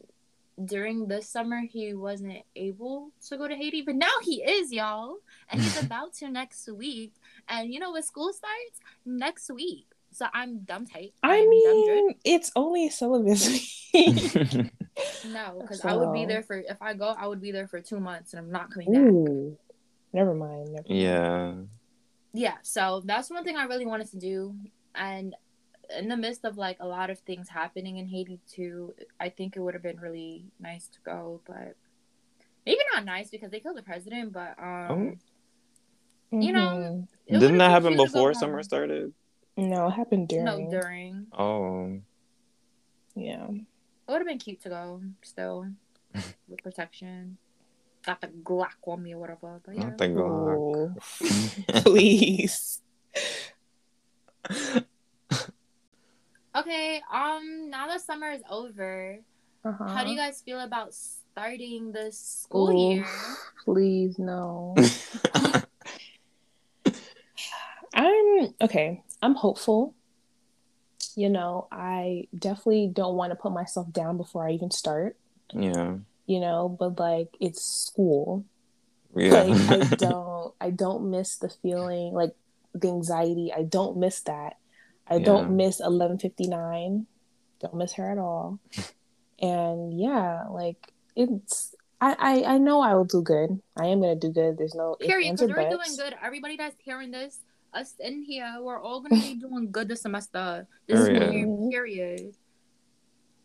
during 0.64 1.08
this 1.08 1.28
summer 1.28 1.62
he 1.62 1.94
wasn't 1.94 2.44
able 2.56 3.12
to 3.28 3.38
go 3.38 3.48
to 3.48 3.56
Haiti, 3.56 3.82
but 3.82 3.96
now 3.96 4.16
he 4.22 4.36
is, 4.44 4.72
y'all, 4.72 5.18
and 5.50 5.62
he's 5.62 5.82
about 5.86 6.14
to 6.20 6.30
next 6.30 6.70
week. 6.72 7.14
And 7.50 7.74
you 7.74 7.80
know 7.80 7.92
when 7.92 8.04
school 8.04 8.32
starts 8.32 8.80
next 9.06 9.50
week, 9.52 9.88
so 10.16 10.26
I'm 10.34 10.60
dumb 10.60 10.86
tight. 10.86 11.14
I 11.24 11.40
I'm 11.40 11.50
mean, 11.50 12.16
it's 12.24 12.52
only 12.56 12.88
a 12.88 12.92
syllabus. 12.92 13.92
No, 15.28 15.58
because 15.62 15.84
I 15.84 15.94
would 15.96 16.14
be 16.14 16.26
there 16.26 16.42
for 16.44 16.56
if 16.58 16.82
I 16.82 16.94
go, 16.94 17.08
I 17.08 17.28
would 17.28 17.42
be 17.42 17.52
there 17.52 17.68
for 17.68 17.82
two 17.82 18.00
months, 18.00 18.34
and 18.34 18.40
I'm 18.40 18.52
not 18.52 18.72
coming 18.72 18.92
back. 18.94 19.02
Never 19.02 19.12
mind. 19.12 19.58
Never 20.14 20.34
mind. 20.34 20.80
yeah. 20.86 21.54
Yeah, 22.34 22.56
so 22.64 23.02
that's 23.06 23.30
one 23.30 23.44
thing 23.44 23.56
I 23.58 23.66
really 23.66 23.86
wanted 23.86 24.10
to 24.12 24.18
do, 24.18 24.56
and 24.94 25.36
in 25.98 26.08
the 26.08 26.18
midst 26.18 26.46
of 26.46 26.58
like 26.58 26.78
a 26.80 26.88
lot 26.88 27.10
of 27.10 27.20
things 27.20 27.50
happening 27.50 27.98
in 27.98 28.08
Haiti 28.08 28.40
too, 28.50 28.94
I 29.20 29.30
think 29.30 29.56
it 29.56 29.60
would 29.60 29.74
have 29.74 29.84
been 29.84 30.00
really 30.00 30.46
nice 30.60 30.88
to 30.88 31.00
go, 31.06 31.42
but 31.46 31.76
maybe 32.66 32.80
not 32.94 33.06
nice 33.06 33.30
because 33.30 33.52
they 33.52 33.60
killed 33.60 33.78
the 33.78 33.84
president, 33.84 34.32
but 34.34 34.56
um, 34.62 35.20
You 36.32 36.52
know, 36.52 37.08
Mhm. 37.30 37.40
Didn't 37.40 37.58
that 37.60 37.70
happen 37.72 37.94
cute 37.94 38.00
to 38.00 38.04
go 38.04 38.06
before 38.06 38.34
summer 38.34 38.64
started? 38.64 39.14
No, 39.58 39.88
it 39.88 39.92
happened 39.92 40.28
during. 40.28 40.46
no 40.46 40.70
during. 40.70 41.28
Oh. 41.32 42.00
Yeah. 43.16 43.48
It 43.50 44.12
would 44.12 44.18
have 44.20 44.28
been 44.28 44.38
cute 44.40 44.62
to 44.64 44.70
go 44.70 45.02
still 45.24 45.68
with 46.48 46.62
protection. 46.64 47.38
Got 48.06 48.22
the 48.22 48.28
Glock 48.28 48.76
on 48.86 49.02
me 49.02 49.14
or 49.16 49.20
whatever, 49.20 49.62
but 49.66 49.76
yeah. 49.76 49.84
Not 49.86 49.98
the 49.98 50.08
Glock. 50.10 50.96
Oh, 51.74 51.82
please. 51.82 52.82
Okay, 56.56 57.02
um, 57.12 57.70
now 57.70 57.88
that 57.88 58.02
summer 58.02 58.32
is 58.32 58.42
over, 58.50 59.20
Uh-huh. 59.66 59.88
how 59.88 60.04
do 60.04 60.12
you 60.12 60.18
guys 60.18 60.42
feel 60.42 60.60
about 60.62 60.94
starting 60.94 61.92
the 61.92 62.12
school 62.12 62.70
Ooh. 62.70 62.96
year? 62.96 63.06
Please, 63.66 64.18
no. 64.20 64.76
I'm 67.94 68.54
okay. 68.62 69.02
I'm 69.26 69.36
hopeful. 69.36 69.96
You 71.16 71.30
know, 71.30 71.68
I 71.72 72.28
definitely 72.38 72.90
don't 72.94 73.16
want 73.16 73.32
to 73.32 73.36
put 73.36 73.52
myself 73.54 73.92
down 73.92 74.18
before 74.18 74.48
I 74.48 74.52
even 74.52 74.70
start, 74.70 75.18
yeah. 75.54 75.96
you 76.26 76.40
know, 76.40 76.70
but 76.70 77.00
like 77.00 77.30
it's 77.40 77.64
school. 77.64 78.46
Yeah. 79.16 79.44
Like 79.44 79.72
I 79.72 79.96
don't 79.96 80.54
I 80.60 80.70
don't 80.72 81.10
miss 81.10 81.38
the 81.38 81.50
feeling, 81.50 82.14
like 82.14 82.36
the 82.74 82.90
anxiety. 82.90 83.52
I 83.56 83.64
don't 83.64 83.98
miss 83.98 84.22
that. 84.22 84.58
I 85.08 85.16
Yeah. 85.16 85.26
don't 85.26 85.56
miss 85.56 85.80
1159. 85.80 87.06
Don't 87.62 87.76
miss 87.76 87.94
her 87.94 88.12
at 88.12 88.18
all. 88.18 88.60
and 89.40 89.98
yeah, 89.98 90.44
like 90.52 90.92
it's 91.16 91.74
I, 92.02 92.16
I 92.20 92.56
I 92.56 92.58
know 92.58 92.82
I 92.82 92.94
will 92.94 93.06
do 93.06 93.22
good. 93.22 93.62
I 93.78 93.86
am 93.88 94.02
gonna 94.02 94.16
do 94.16 94.32
good. 94.34 94.58
There's 94.58 94.76
no 94.76 94.98
ifs, 95.00 95.08
Period. 95.08 95.30
ands, 95.30 95.42
Because 95.42 95.56
or 95.58 95.64
we're 95.64 95.70
doing 95.70 95.96
good. 95.98 96.14
Everybody 96.22 96.58
that's 96.58 96.76
hearing 96.84 97.12
this, 97.12 97.40
us 97.76 97.94
in 98.00 98.24
here, 98.24 98.58
we're 98.62 98.82
all 98.82 99.02
gonna 99.02 99.22
be 99.22 99.36
doing 99.36 99.72
good 99.72 99.88
this 99.88 100.02
semester. 100.02 100.66
This 100.88 101.00
Period. 101.08 101.22
school 101.22 101.70
year, 101.72 101.84
period. 101.84 102.36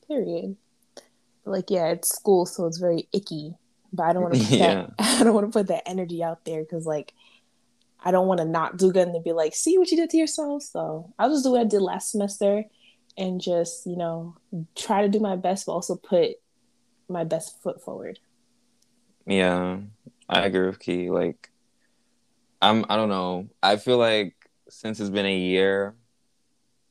Period. 0.06 0.56
But 1.44 1.50
like 1.50 1.70
yeah, 1.70 1.88
it's 1.88 2.08
school, 2.14 2.46
so 2.46 2.66
it's 2.66 2.78
very 2.78 3.08
icky. 3.12 3.54
But 3.92 4.04
I 4.04 4.12
don't 4.12 4.22
want 4.22 4.34
to 4.34 4.40
put 4.40 4.50
Yeah. 4.58 4.86
that. 4.86 4.90
I 5.20 5.24
don't 5.24 5.34
want 5.34 5.46
to 5.52 5.58
put 5.58 5.66
that 5.68 5.82
energy 5.88 6.22
out 6.22 6.44
there 6.44 6.62
because 6.62 6.86
like 6.86 7.12
I 8.02 8.10
don't 8.12 8.26
want 8.28 8.38
to 8.38 8.46
not 8.46 8.78
do 8.78 8.92
good 8.92 9.06
and 9.06 9.14
then 9.14 9.22
be 9.22 9.32
like, 9.32 9.54
see 9.54 9.76
what 9.76 9.90
you 9.90 9.96
did 9.96 10.08
to 10.10 10.16
yourself. 10.16 10.62
So 10.62 11.12
I'll 11.18 11.28
just 11.30 11.44
do 11.44 11.50
what 11.52 11.60
I 11.60 11.64
did 11.64 11.82
last 11.82 12.10
semester 12.12 12.64
and 13.18 13.40
just 13.40 13.84
you 13.86 13.96
know 13.96 14.36
try 14.76 15.02
to 15.02 15.08
do 15.08 15.20
my 15.20 15.36
best, 15.36 15.66
but 15.66 15.72
also 15.72 15.96
put 15.96 16.36
my 17.08 17.24
best 17.24 17.60
foot 17.62 17.82
forward. 17.82 18.18
Yeah, 19.26 19.78
I 20.28 20.40
agree 20.46 20.66
with 20.66 20.78
Key. 20.80 21.10
Like, 21.10 21.50
I'm. 22.62 22.84
I 22.88 22.96
don't 22.96 23.08
know. 23.08 23.48
I 23.62 23.76
feel 23.76 23.98
like 23.98 24.34
since 24.68 25.00
it's 25.00 25.10
been 25.10 25.26
a 25.26 25.36
year, 25.38 25.94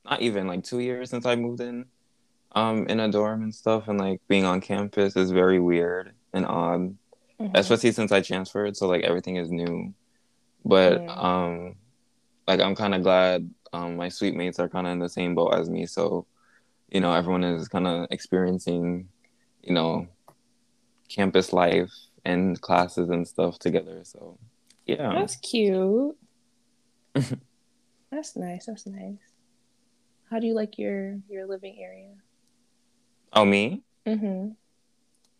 not 0.05 0.21
even 0.21 0.47
like 0.47 0.63
two 0.63 0.79
years 0.79 1.09
since 1.09 1.25
I 1.25 1.35
moved 1.35 1.61
in, 1.61 1.85
um, 2.53 2.87
in 2.87 2.99
a 2.99 3.09
dorm 3.11 3.43
and 3.43 3.53
stuff, 3.53 3.87
and 3.87 3.99
like 3.99 4.21
being 4.27 4.45
on 4.45 4.61
campus 4.61 5.15
is 5.15 5.31
very 5.31 5.59
weird 5.59 6.13
and 6.33 6.45
odd, 6.45 6.95
Mhm. 7.39 7.51
especially 7.55 7.91
since 7.91 8.11
I 8.11 8.21
transferred. 8.21 8.75
So 8.75 8.87
like 8.87 9.03
everything 9.03 9.35
is 9.37 9.51
new, 9.51 9.93
but 10.65 11.01
Yeah. 11.01 11.13
um, 11.13 11.75
like 12.47 12.59
I'm 12.59 12.75
kind 12.75 12.95
of 12.95 13.03
glad 13.03 13.49
um 13.71 13.95
my 13.97 14.09
suite 14.09 14.35
mates 14.35 14.59
are 14.59 14.67
kind 14.69 14.87
of 14.87 14.93
in 14.93 14.99
the 14.99 15.09
same 15.09 15.35
boat 15.35 15.53
as 15.53 15.69
me. 15.69 15.85
So, 15.85 16.25
you 16.89 16.99
know, 16.99 17.13
everyone 17.13 17.43
is 17.43 17.67
kind 17.67 17.85
of 17.87 18.07
experiencing, 18.09 19.09
you 19.61 19.73
know, 19.73 20.07
campus 21.07 21.53
life 21.53 21.91
and 22.25 22.59
classes 22.59 23.09
and 23.09 23.27
stuff 23.27 23.59
together. 23.59 24.03
So, 24.03 24.37
yeah. 24.97 25.13
That's 25.13 25.35
cute. 25.37 26.15
that's 27.13 28.35
nice. 28.35 28.65
That's 28.65 28.85
nice. 28.85 29.17
How 30.29 30.39
do 30.39 30.47
you 30.47 30.53
like 30.53 30.77
your 30.77 31.19
your 31.29 31.45
living 31.47 31.77
area? 31.79 32.13
Oh, 33.33 33.45
me? 33.45 33.83
Mm-hmm. 34.05 34.49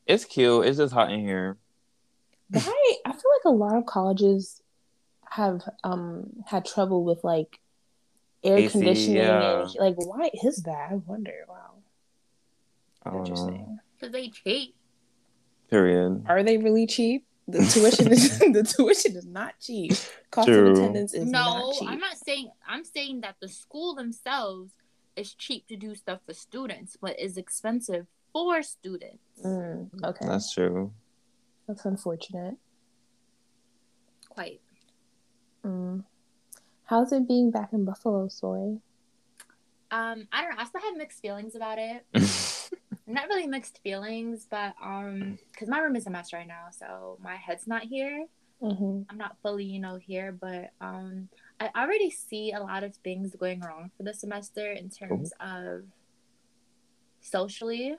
It's 0.06 0.26
cute. 0.26 0.66
It's 0.66 0.78
just 0.78 0.94
hot 0.94 1.12
in 1.12 1.20
here. 1.22 1.58
I 2.54 2.96
I 3.06 3.12
feel 3.12 3.32
like 3.38 3.46
a 3.46 3.50
lot 3.50 3.78
of 3.78 3.86
colleges 3.86 4.62
have 5.30 5.62
um 5.84 6.44
had 6.48 6.66
trouble 6.66 7.04
with 7.04 7.24
like 7.24 7.60
air 8.44 8.58
AC, 8.58 8.72
conditioning 8.72 9.18
yeah. 9.18 9.62
and 9.62 9.76
like 9.76 9.96
why 9.98 10.32
is 10.44 10.64
that? 10.64 10.90
I 10.92 10.96
wonder. 10.96 11.46
Wow, 11.48 11.76
I 13.04 13.12
don't 13.12 13.20
interesting. 13.20 13.80
Because 14.00 14.12
they 14.14 14.30
cheat. 14.30 14.76
Period. 15.70 16.26
Are 16.28 16.42
they 16.42 16.58
really 16.58 16.88
cheap? 16.88 17.28
The 17.52 17.66
tuition 17.66 18.12
is 18.12 18.40
the 18.40 18.64
tuition 18.64 19.16
is 19.16 19.26
not 19.26 19.56
cheap. 19.60 19.94
Cost 20.32 20.48
True. 20.48 20.72
of 20.72 20.78
attendance 20.78 21.14
is 21.14 21.26
no, 21.26 21.40
not 21.40 21.74
cheap. 21.74 21.88
No, 21.88 21.94
I'm 21.94 22.00
not 22.00 22.18
saying. 22.18 22.52
I'm 22.68 22.86
saying 22.86 23.22
that 23.22 23.36
the 23.42 23.48
school 23.48 23.96
themselves 23.96 24.72
is 25.16 25.34
cheap 25.34 25.68
to 25.68 25.76
do 25.76 25.96
stuff 25.96 26.20
for 26.26 26.34
students, 26.34 26.98
but 27.00 27.20
is 27.20 27.38
expensive 27.38 28.08
for 28.32 28.62
students. 28.64 29.24
Mm, 29.44 29.90
okay, 30.04 30.26
that's, 30.26 30.54
true. 30.54 30.94
That's 31.68 31.86
unfortunate. 31.86 32.56
Quite. 34.30 34.62
Mm. 35.66 36.04
How's 36.86 37.12
it 37.12 37.28
being 37.28 37.52
back 37.52 37.74
in 37.74 37.86
Buffalo, 37.86 38.28
Soy? 38.28 38.78
Um, 39.92 40.28
I 40.32 40.42
don't 40.42 40.52
know. 40.52 40.58
I 40.58 40.66
still 40.66 40.82
have 40.82 40.96
mixed 40.96 41.22
feelings 41.22 41.56
about 41.56 41.80
it. 41.80 42.06
Not 43.10 43.28
really 43.28 43.48
mixed 43.48 43.80
feelings, 43.84 44.46
but 44.50 44.76
um, 44.84 45.40
because 45.52 45.68
my 45.68 45.80
room 45.80 45.96
is 45.96 46.06
a 46.06 46.12
mess 46.12 46.32
right 46.32 46.48
now, 46.48 46.68
so 46.72 47.18
my 47.22 47.36
head's 47.36 47.66
not 47.66 47.84
here. 47.84 48.26
Mm-hmm. 48.62 49.02
I'm 49.10 49.18
not 49.18 49.38
fully, 49.42 49.64
you 49.64 49.80
know, 49.80 49.96
here, 49.96 50.32
but 50.32 50.72
um, 50.80 51.30
I 51.60 51.72
already 51.76 52.12
see 52.12 52.52
a 52.52 52.60
lot 52.60 52.84
of 52.84 52.96
things 52.98 53.36
going 53.36 53.62
wrong 53.62 53.90
for 53.98 54.04
the 54.04 54.14
semester 54.14 54.72
in 54.72 54.90
terms 54.90 55.32
of 55.40 55.86
socially, 57.22 57.96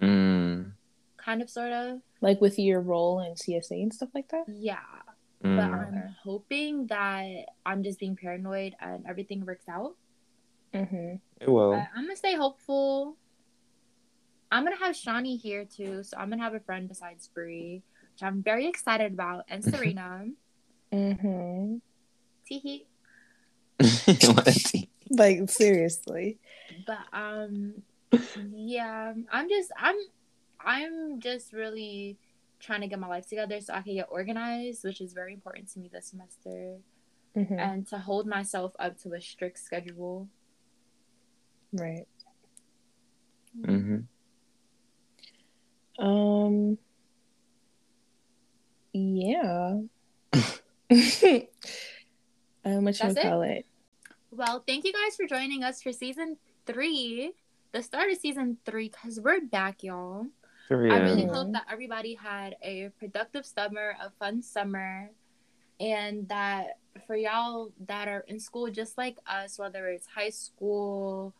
mm, 0.00 0.72
kind 1.16 1.42
of, 1.42 1.48
sort 1.48 1.72
of. 1.72 2.00
Like 2.20 2.40
with 2.40 2.58
your 2.58 2.80
role 2.80 3.20
in 3.20 3.34
CSA 3.34 3.82
and 3.82 3.94
stuff 3.94 4.08
like 4.14 4.28
that. 4.30 4.44
Yeah, 4.48 4.78
but 5.40 5.48
mm. 5.48 5.72
I'm 5.74 6.14
hoping 6.22 6.86
that 6.86 7.46
I'm 7.66 7.82
just 7.82 7.98
being 7.98 8.16
paranoid 8.16 8.74
and 8.80 9.04
everything 9.06 9.44
works 9.44 9.68
out. 9.68 9.94
Mm-hmm. 10.72 11.16
It 11.40 11.48
will. 11.48 11.72
But 11.72 11.88
I'm 11.94 12.04
gonna 12.04 12.16
stay 12.16 12.34
hopeful. 12.34 13.16
I'm 14.54 14.62
gonna 14.62 14.76
have 14.76 14.94
Shawnee 14.94 15.36
here 15.36 15.64
too, 15.64 16.04
so 16.04 16.16
I'm 16.16 16.30
gonna 16.30 16.42
have 16.42 16.54
a 16.54 16.60
friend 16.60 16.86
besides 16.88 17.26
Bree, 17.26 17.82
which 18.12 18.22
I'm 18.22 18.40
very 18.40 18.68
excited 18.68 19.12
about, 19.12 19.44
and 19.48 19.64
Serena. 19.64 20.26
Mm-hmm. 20.92 21.76
Teehee. 22.48 22.84
What. 24.36 24.56
Like 25.10 25.50
seriously. 25.50 26.38
But 26.86 26.98
um, 27.12 27.82
yeah, 28.54 29.12
I'm 29.32 29.48
just 29.48 29.72
I'm 29.76 29.96
I'm 30.60 31.20
just 31.20 31.52
really 31.52 32.16
trying 32.60 32.82
to 32.82 32.86
get 32.86 33.00
my 33.00 33.08
life 33.08 33.28
together 33.28 33.60
so 33.60 33.74
I 33.74 33.82
can 33.82 33.94
get 33.94 34.06
organized, 34.08 34.84
which 34.84 35.00
is 35.00 35.12
very 35.12 35.34
important 35.34 35.68
to 35.72 35.80
me 35.80 35.90
this 35.92 36.06
semester, 36.06 36.78
Mm-hmm. 37.36 37.58
and 37.58 37.84
to 37.88 37.98
hold 37.98 38.28
myself 38.28 38.72
up 38.78 38.96
to 39.02 39.14
a 39.14 39.20
strict 39.20 39.58
schedule. 39.58 40.28
Right. 41.72 42.06
hmm 43.64 43.96
Um. 45.98 46.78
Yeah. 48.92 49.80
um, 52.64 52.84
what 52.84 52.98
you 52.98 53.12
That's 53.12 53.20
call 53.20 53.42
it? 53.42 53.66
Well, 54.30 54.64
thank 54.66 54.84
you 54.84 54.92
guys 54.92 55.16
for 55.16 55.26
joining 55.26 55.62
us 55.64 55.82
for 55.82 55.92
season 55.92 56.36
three, 56.66 57.32
the 57.72 57.82
start 57.82 58.10
of 58.10 58.18
season 58.18 58.58
three, 58.64 58.88
because 58.88 59.20
we're 59.20 59.40
back, 59.40 59.82
y'all. 59.82 60.26
I 60.70 60.74
really 60.74 61.26
hope 61.26 61.52
that 61.52 61.66
everybody 61.70 62.14
had 62.14 62.56
a 62.62 62.90
productive 62.98 63.44
summer, 63.44 63.96
a 64.00 64.10
fun 64.18 64.42
summer, 64.42 65.10
and 65.78 66.28
that 66.28 66.78
for 67.06 67.16
y'all 67.16 67.70
that 67.86 68.08
are 68.08 68.24
in 68.28 68.40
school 68.40 68.70
just 68.70 68.96
like 68.96 69.18
us, 69.26 69.58
whether 69.58 69.88
it's 69.88 70.06
high 70.06 70.30
school, 70.30 71.34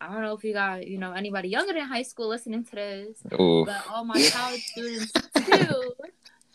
I 0.00 0.12
don't 0.12 0.22
know 0.22 0.34
if 0.34 0.44
you 0.44 0.52
got, 0.52 0.86
you 0.86 0.98
know, 0.98 1.12
anybody 1.12 1.48
younger 1.48 1.72
than 1.72 1.82
high 1.86 2.02
school 2.02 2.28
listening 2.28 2.64
to 2.64 2.70
this, 2.74 3.18
Ooh. 3.40 3.64
but 3.64 3.82
all 3.90 4.04
my 4.04 4.28
college 4.32 4.62
students 4.66 5.12
too. 5.34 5.94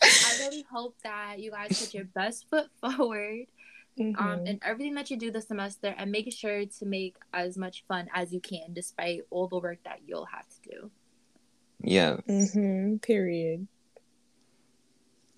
I 0.04 0.38
really 0.40 0.66
hope 0.72 0.96
that 1.04 1.40
you 1.40 1.52
guys 1.52 1.80
put 1.80 1.94
your 1.94 2.06
best 2.06 2.48
foot 2.50 2.70
forward 2.82 3.46
um, 4.00 4.14
Mhm. 4.16 4.48
in 4.48 4.60
everything 4.64 4.94
that 4.96 5.12
you 5.12 5.18
do 5.18 5.32
this 5.32 5.48
semester 5.48 5.94
and 5.98 6.12
make 6.12 6.32
sure 6.34 6.66
to 6.66 6.86
make 6.86 7.16
as 7.34 7.58
much 7.58 7.84
fun 7.88 8.10
as 8.14 8.32
you 8.34 8.40
can 8.40 8.74
despite 8.74 9.22
all 9.30 9.48
the 9.48 9.60
work 9.60 9.80
that 9.84 10.00
you'll 10.08 10.26
have 10.26 10.48
to 10.48 10.70
do. 10.70 10.92
Yes. 11.84 12.22
Mhm. 12.28 13.02
Period. 13.02 13.68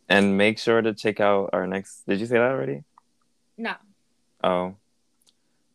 And 0.10 0.38
make 0.38 0.60
sure 0.60 0.82
to 0.82 0.94
check 0.94 1.20
out 1.20 1.50
our 1.54 1.66
next. 1.66 2.06
Did 2.06 2.20
you 2.20 2.26
say 2.26 2.36
that 2.38 2.52
already? 2.52 2.84
No. 3.58 3.74
Oh. 4.44 4.76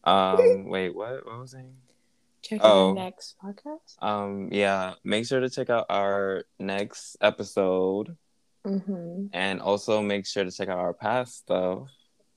Um. 0.04 0.68
wait. 0.68 0.94
What? 0.94 1.26
What 1.26 1.38
was 1.40 1.54
I 1.54 1.58
saying? 1.58 1.74
Check 2.48 2.60
Oh. 2.62 2.90
out 2.90 2.94
the 2.94 3.00
next 3.00 3.34
podcast. 3.42 4.02
Um. 4.02 4.48
Yeah. 4.52 4.94
Make 5.04 5.26
sure 5.26 5.40
to 5.40 5.50
check 5.50 5.68
out 5.70 5.86
our 5.90 6.44
next 6.58 7.16
episode, 7.20 8.16
Mm-hmm. 8.66 9.26
and 9.32 9.60
also 9.60 10.02
make 10.02 10.26
sure 10.26 10.44
to 10.44 10.50
check 10.50 10.68
out 10.68 10.78
our 10.78 10.92
past 10.94 11.36
stuff. 11.38 11.88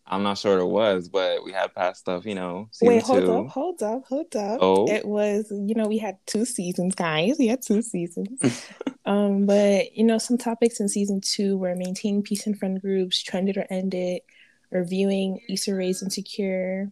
I'm 0.06 0.24
not 0.24 0.38
sure 0.38 0.65
what 0.65 0.88
it 0.89 0.93
was, 0.95 1.10
but 1.10 1.43
we 1.45 1.52
had 1.54 1.74
past 1.74 2.02
stuff. 2.02 2.26
You 2.26 2.36
know. 2.36 2.69
Wait, 2.82 3.04
hold 3.04 3.21
two. 3.21 3.32
up, 3.34 3.47
hold 3.47 3.84
up, 3.84 4.06
hold 4.08 4.36
up. 4.36 4.60
Oh. 4.62 4.88
It 4.89 5.06
was, 5.06 5.47
you 5.52 5.76
know, 5.76 5.88
we 5.88 5.97
had 6.00 6.17
two 6.26 6.43
seasons, 6.45 6.95
guys. 6.95 7.38
We 7.39 7.47
had 7.47 7.62
two 7.62 7.82
seasons. 7.82 8.65
um, 9.06 9.45
but 9.45 9.95
you 9.95 10.04
know, 10.04 10.17
some 10.17 10.38
topics 10.38 10.80
in 10.80 10.89
season 10.89 11.21
two 11.21 11.58
were 11.58 11.76
maintaining 11.76 12.24
peace 12.24 12.45
in 12.47 12.56
friend 12.56 12.82
groups, 12.82 13.21
trended 13.24 13.58
or 13.58 13.65
ended, 13.69 14.21
reviewing 14.69 15.39
Issa 15.50 15.74
Rae's 15.76 16.02
Insecure, 16.04 16.91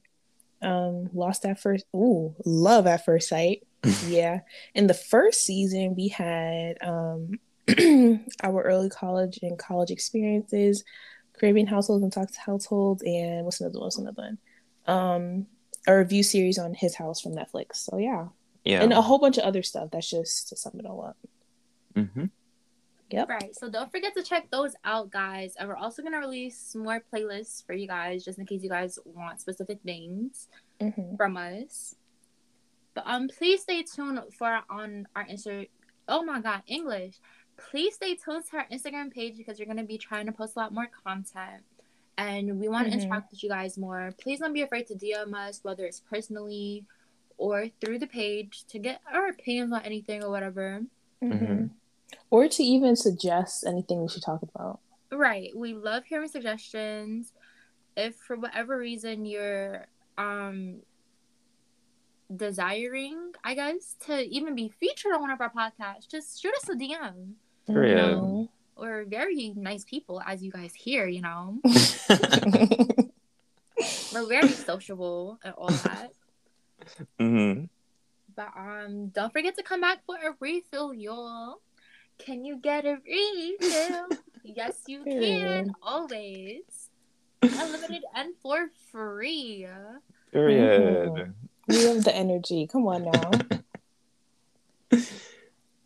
um, 0.61 1.09
lost 1.13 1.45
at 1.45 1.59
first 1.59 1.85
ooh, 1.95 2.35
love 2.45 2.87
at 2.87 3.05
first 3.05 3.29
sight. 3.29 3.65
yeah. 4.07 4.39
In 4.75 4.87
the 4.87 4.93
first 4.93 5.41
season 5.45 5.95
we 5.95 6.09
had 6.09 6.77
um 6.81 7.39
our 8.43 8.61
early 8.63 8.89
college 8.89 9.39
and 9.41 9.57
college 9.57 9.91
experiences, 9.91 10.83
Caribbean 11.39 11.67
households 11.67 12.03
and 12.03 12.11
toxic 12.11 12.37
households, 12.37 13.03
and 13.03 13.45
what's 13.45 13.61
another 13.61 13.79
one? 13.79 13.85
What's 13.85 13.97
another 13.97 14.21
one? 14.23 14.37
Um, 14.85 15.45
a 15.87 15.97
review 15.97 16.23
series 16.23 16.57
on 16.57 16.73
his 16.73 16.95
house 16.95 17.21
from 17.21 17.33
Netflix. 17.35 17.75
So 17.75 17.97
yeah, 17.97 18.27
Yeah. 18.65 18.81
and 18.83 18.91
a 18.91 19.01
whole 19.01 19.19
bunch 19.19 19.37
of 19.37 19.43
other 19.43 19.63
stuff. 19.63 19.89
That's 19.91 20.09
just 20.09 20.49
to 20.49 20.55
sum 20.57 20.73
it 20.79 20.85
all 20.85 21.05
up. 21.05 21.17
hmm 21.95 22.25
Yep. 23.11 23.29
Right. 23.29 23.55
So 23.55 23.69
don't 23.69 23.91
forget 23.91 24.13
to 24.15 24.23
check 24.23 24.49
those 24.51 24.75
out, 24.85 25.09
guys. 25.09 25.55
And 25.57 25.67
we're 25.67 25.75
also 25.75 26.03
gonna 26.03 26.19
release 26.19 26.75
more 26.75 27.01
playlists 27.11 27.65
for 27.65 27.73
you 27.73 27.87
guys, 27.87 28.23
just 28.23 28.37
in 28.39 28.45
case 28.45 28.61
you 28.63 28.69
guys 28.69 28.99
want 29.05 29.41
specific 29.41 29.79
things 29.83 30.47
hmm 30.79 31.15
from 31.17 31.35
us. 31.37 31.95
But 32.93 33.03
um, 33.07 33.27
please 33.27 33.61
stay 33.61 33.83
tuned 33.83 34.19
for 34.37 34.61
on 34.69 35.07
our 35.15 35.25
Insta. 35.25 35.67
Oh 36.07 36.23
my 36.23 36.39
God, 36.39 36.61
English! 36.67 37.15
Please 37.57 37.95
stay 37.95 38.15
tuned 38.15 38.45
to 38.51 38.57
our 38.57 38.65
Instagram 38.71 39.11
page 39.11 39.37
because 39.37 39.59
we're 39.59 39.65
gonna 39.65 39.83
be 39.83 39.97
trying 39.97 40.25
to 40.27 40.31
post 40.31 40.55
a 40.55 40.59
lot 40.59 40.73
more 40.73 40.89
content, 41.03 41.63
and 42.17 42.59
we 42.59 42.67
want 42.69 42.89
to 42.91 42.97
Mhm. 42.97 43.03
interact 43.03 43.31
with 43.31 43.43
you 43.43 43.49
guys 43.49 43.77
more. 43.77 44.13
Please 44.21 44.39
don't 44.39 44.53
be 44.53 44.61
afraid 44.61 44.87
to 44.87 44.95
DM 44.95 45.33
us, 45.33 45.63
whether 45.63 45.85
it's 45.85 45.99
personally 45.99 46.85
or 47.37 47.67
through 47.79 47.99
the 47.99 48.07
page, 48.07 48.65
to 48.67 48.79
get 48.79 49.01
our 49.11 49.29
opinions 49.29 49.71
on 49.73 49.81
anything 49.81 50.23
or 50.23 50.29
whatever. 50.29 50.81
hmm 51.21 51.31
Mhm. 51.31 51.69
Or 52.29 52.47
to 52.47 52.63
even 52.63 52.95
suggest 52.95 53.65
anything 53.65 54.01
we 54.01 54.07
should 54.09 54.23
talk 54.23 54.41
about. 54.41 54.79
Right. 55.11 55.51
We 55.55 55.73
love 55.73 56.05
hearing 56.05 56.27
suggestions. 56.29 57.33
If 57.97 58.15
for 58.15 58.35
whatever 58.35 58.77
reason 58.77 59.25
you're 59.25 59.87
um 60.17 60.81
desiring, 62.35 63.31
I 63.43 63.55
guess, 63.55 63.95
to 64.05 64.21
even 64.21 64.53
be 64.55 64.69
featured 64.79 65.13
on 65.13 65.21
one 65.21 65.31
of 65.31 65.41
our 65.41 65.51
podcasts, 65.51 66.07
just 66.09 66.39
shoot 66.41 66.53
us 66.55 66.69
a 66.69 66.75
DM. 66.75 67.33
Period. 67.67 67.97
Mhm. 68.19 68.49
We're 68.77 69.03
very 69.05 69.51
nice 69.55 69.83
people, 69.83 70.21
as 70.25 70.41
you 70.43 70.51
guys 70.51 70.73
hear, 70.73 71.07
you 71.07 71.21
know. 71.21 71.59
We're 74.13 74.25
very 74.27 74.49
sociable 74.49 75.39
and 75.43 75.53
all 75.57 75.69
that. 75.69 76.11
hmm 77.19 77.65
But 78.35 78.49
um 78.57 79.09
don't 79.09 79.31
forget 79.33 79.55
to 79.57 79.63
come 79.63 79.81
back 79.81 80.05
for 80.05 80.15
a 80.15 80.35
refill, 80.39 80.93
y'all. 80.93 81.61
Can 82.19 82.45
you 82.45 82.57
get 82.57 82.85
a 82.85 82.97
refill? 83.03 84.07
yes, 84.43 84.83
you 84.87 85.03
can. 85.03 85.73
Always. 85.81 86.89
Unlimited 87.41 88.03
and 88.15 88.35
for 88.41 88.69
free. 88.91 89.65
Period. 90.31 91.09
Mhm. 91.09 91.33
We 91.67 91.83
have 91.83 92.03
the 92.03 92.15
energy. 92.15 92.67
Come 92.67 92.87
on 92.87 93.05
now. 93.05 93.31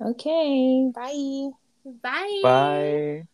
okay. 0.02 0.92
Bye. 0.94 1.50
Bye. 1.86 2.40
Bye. 2.44 3.28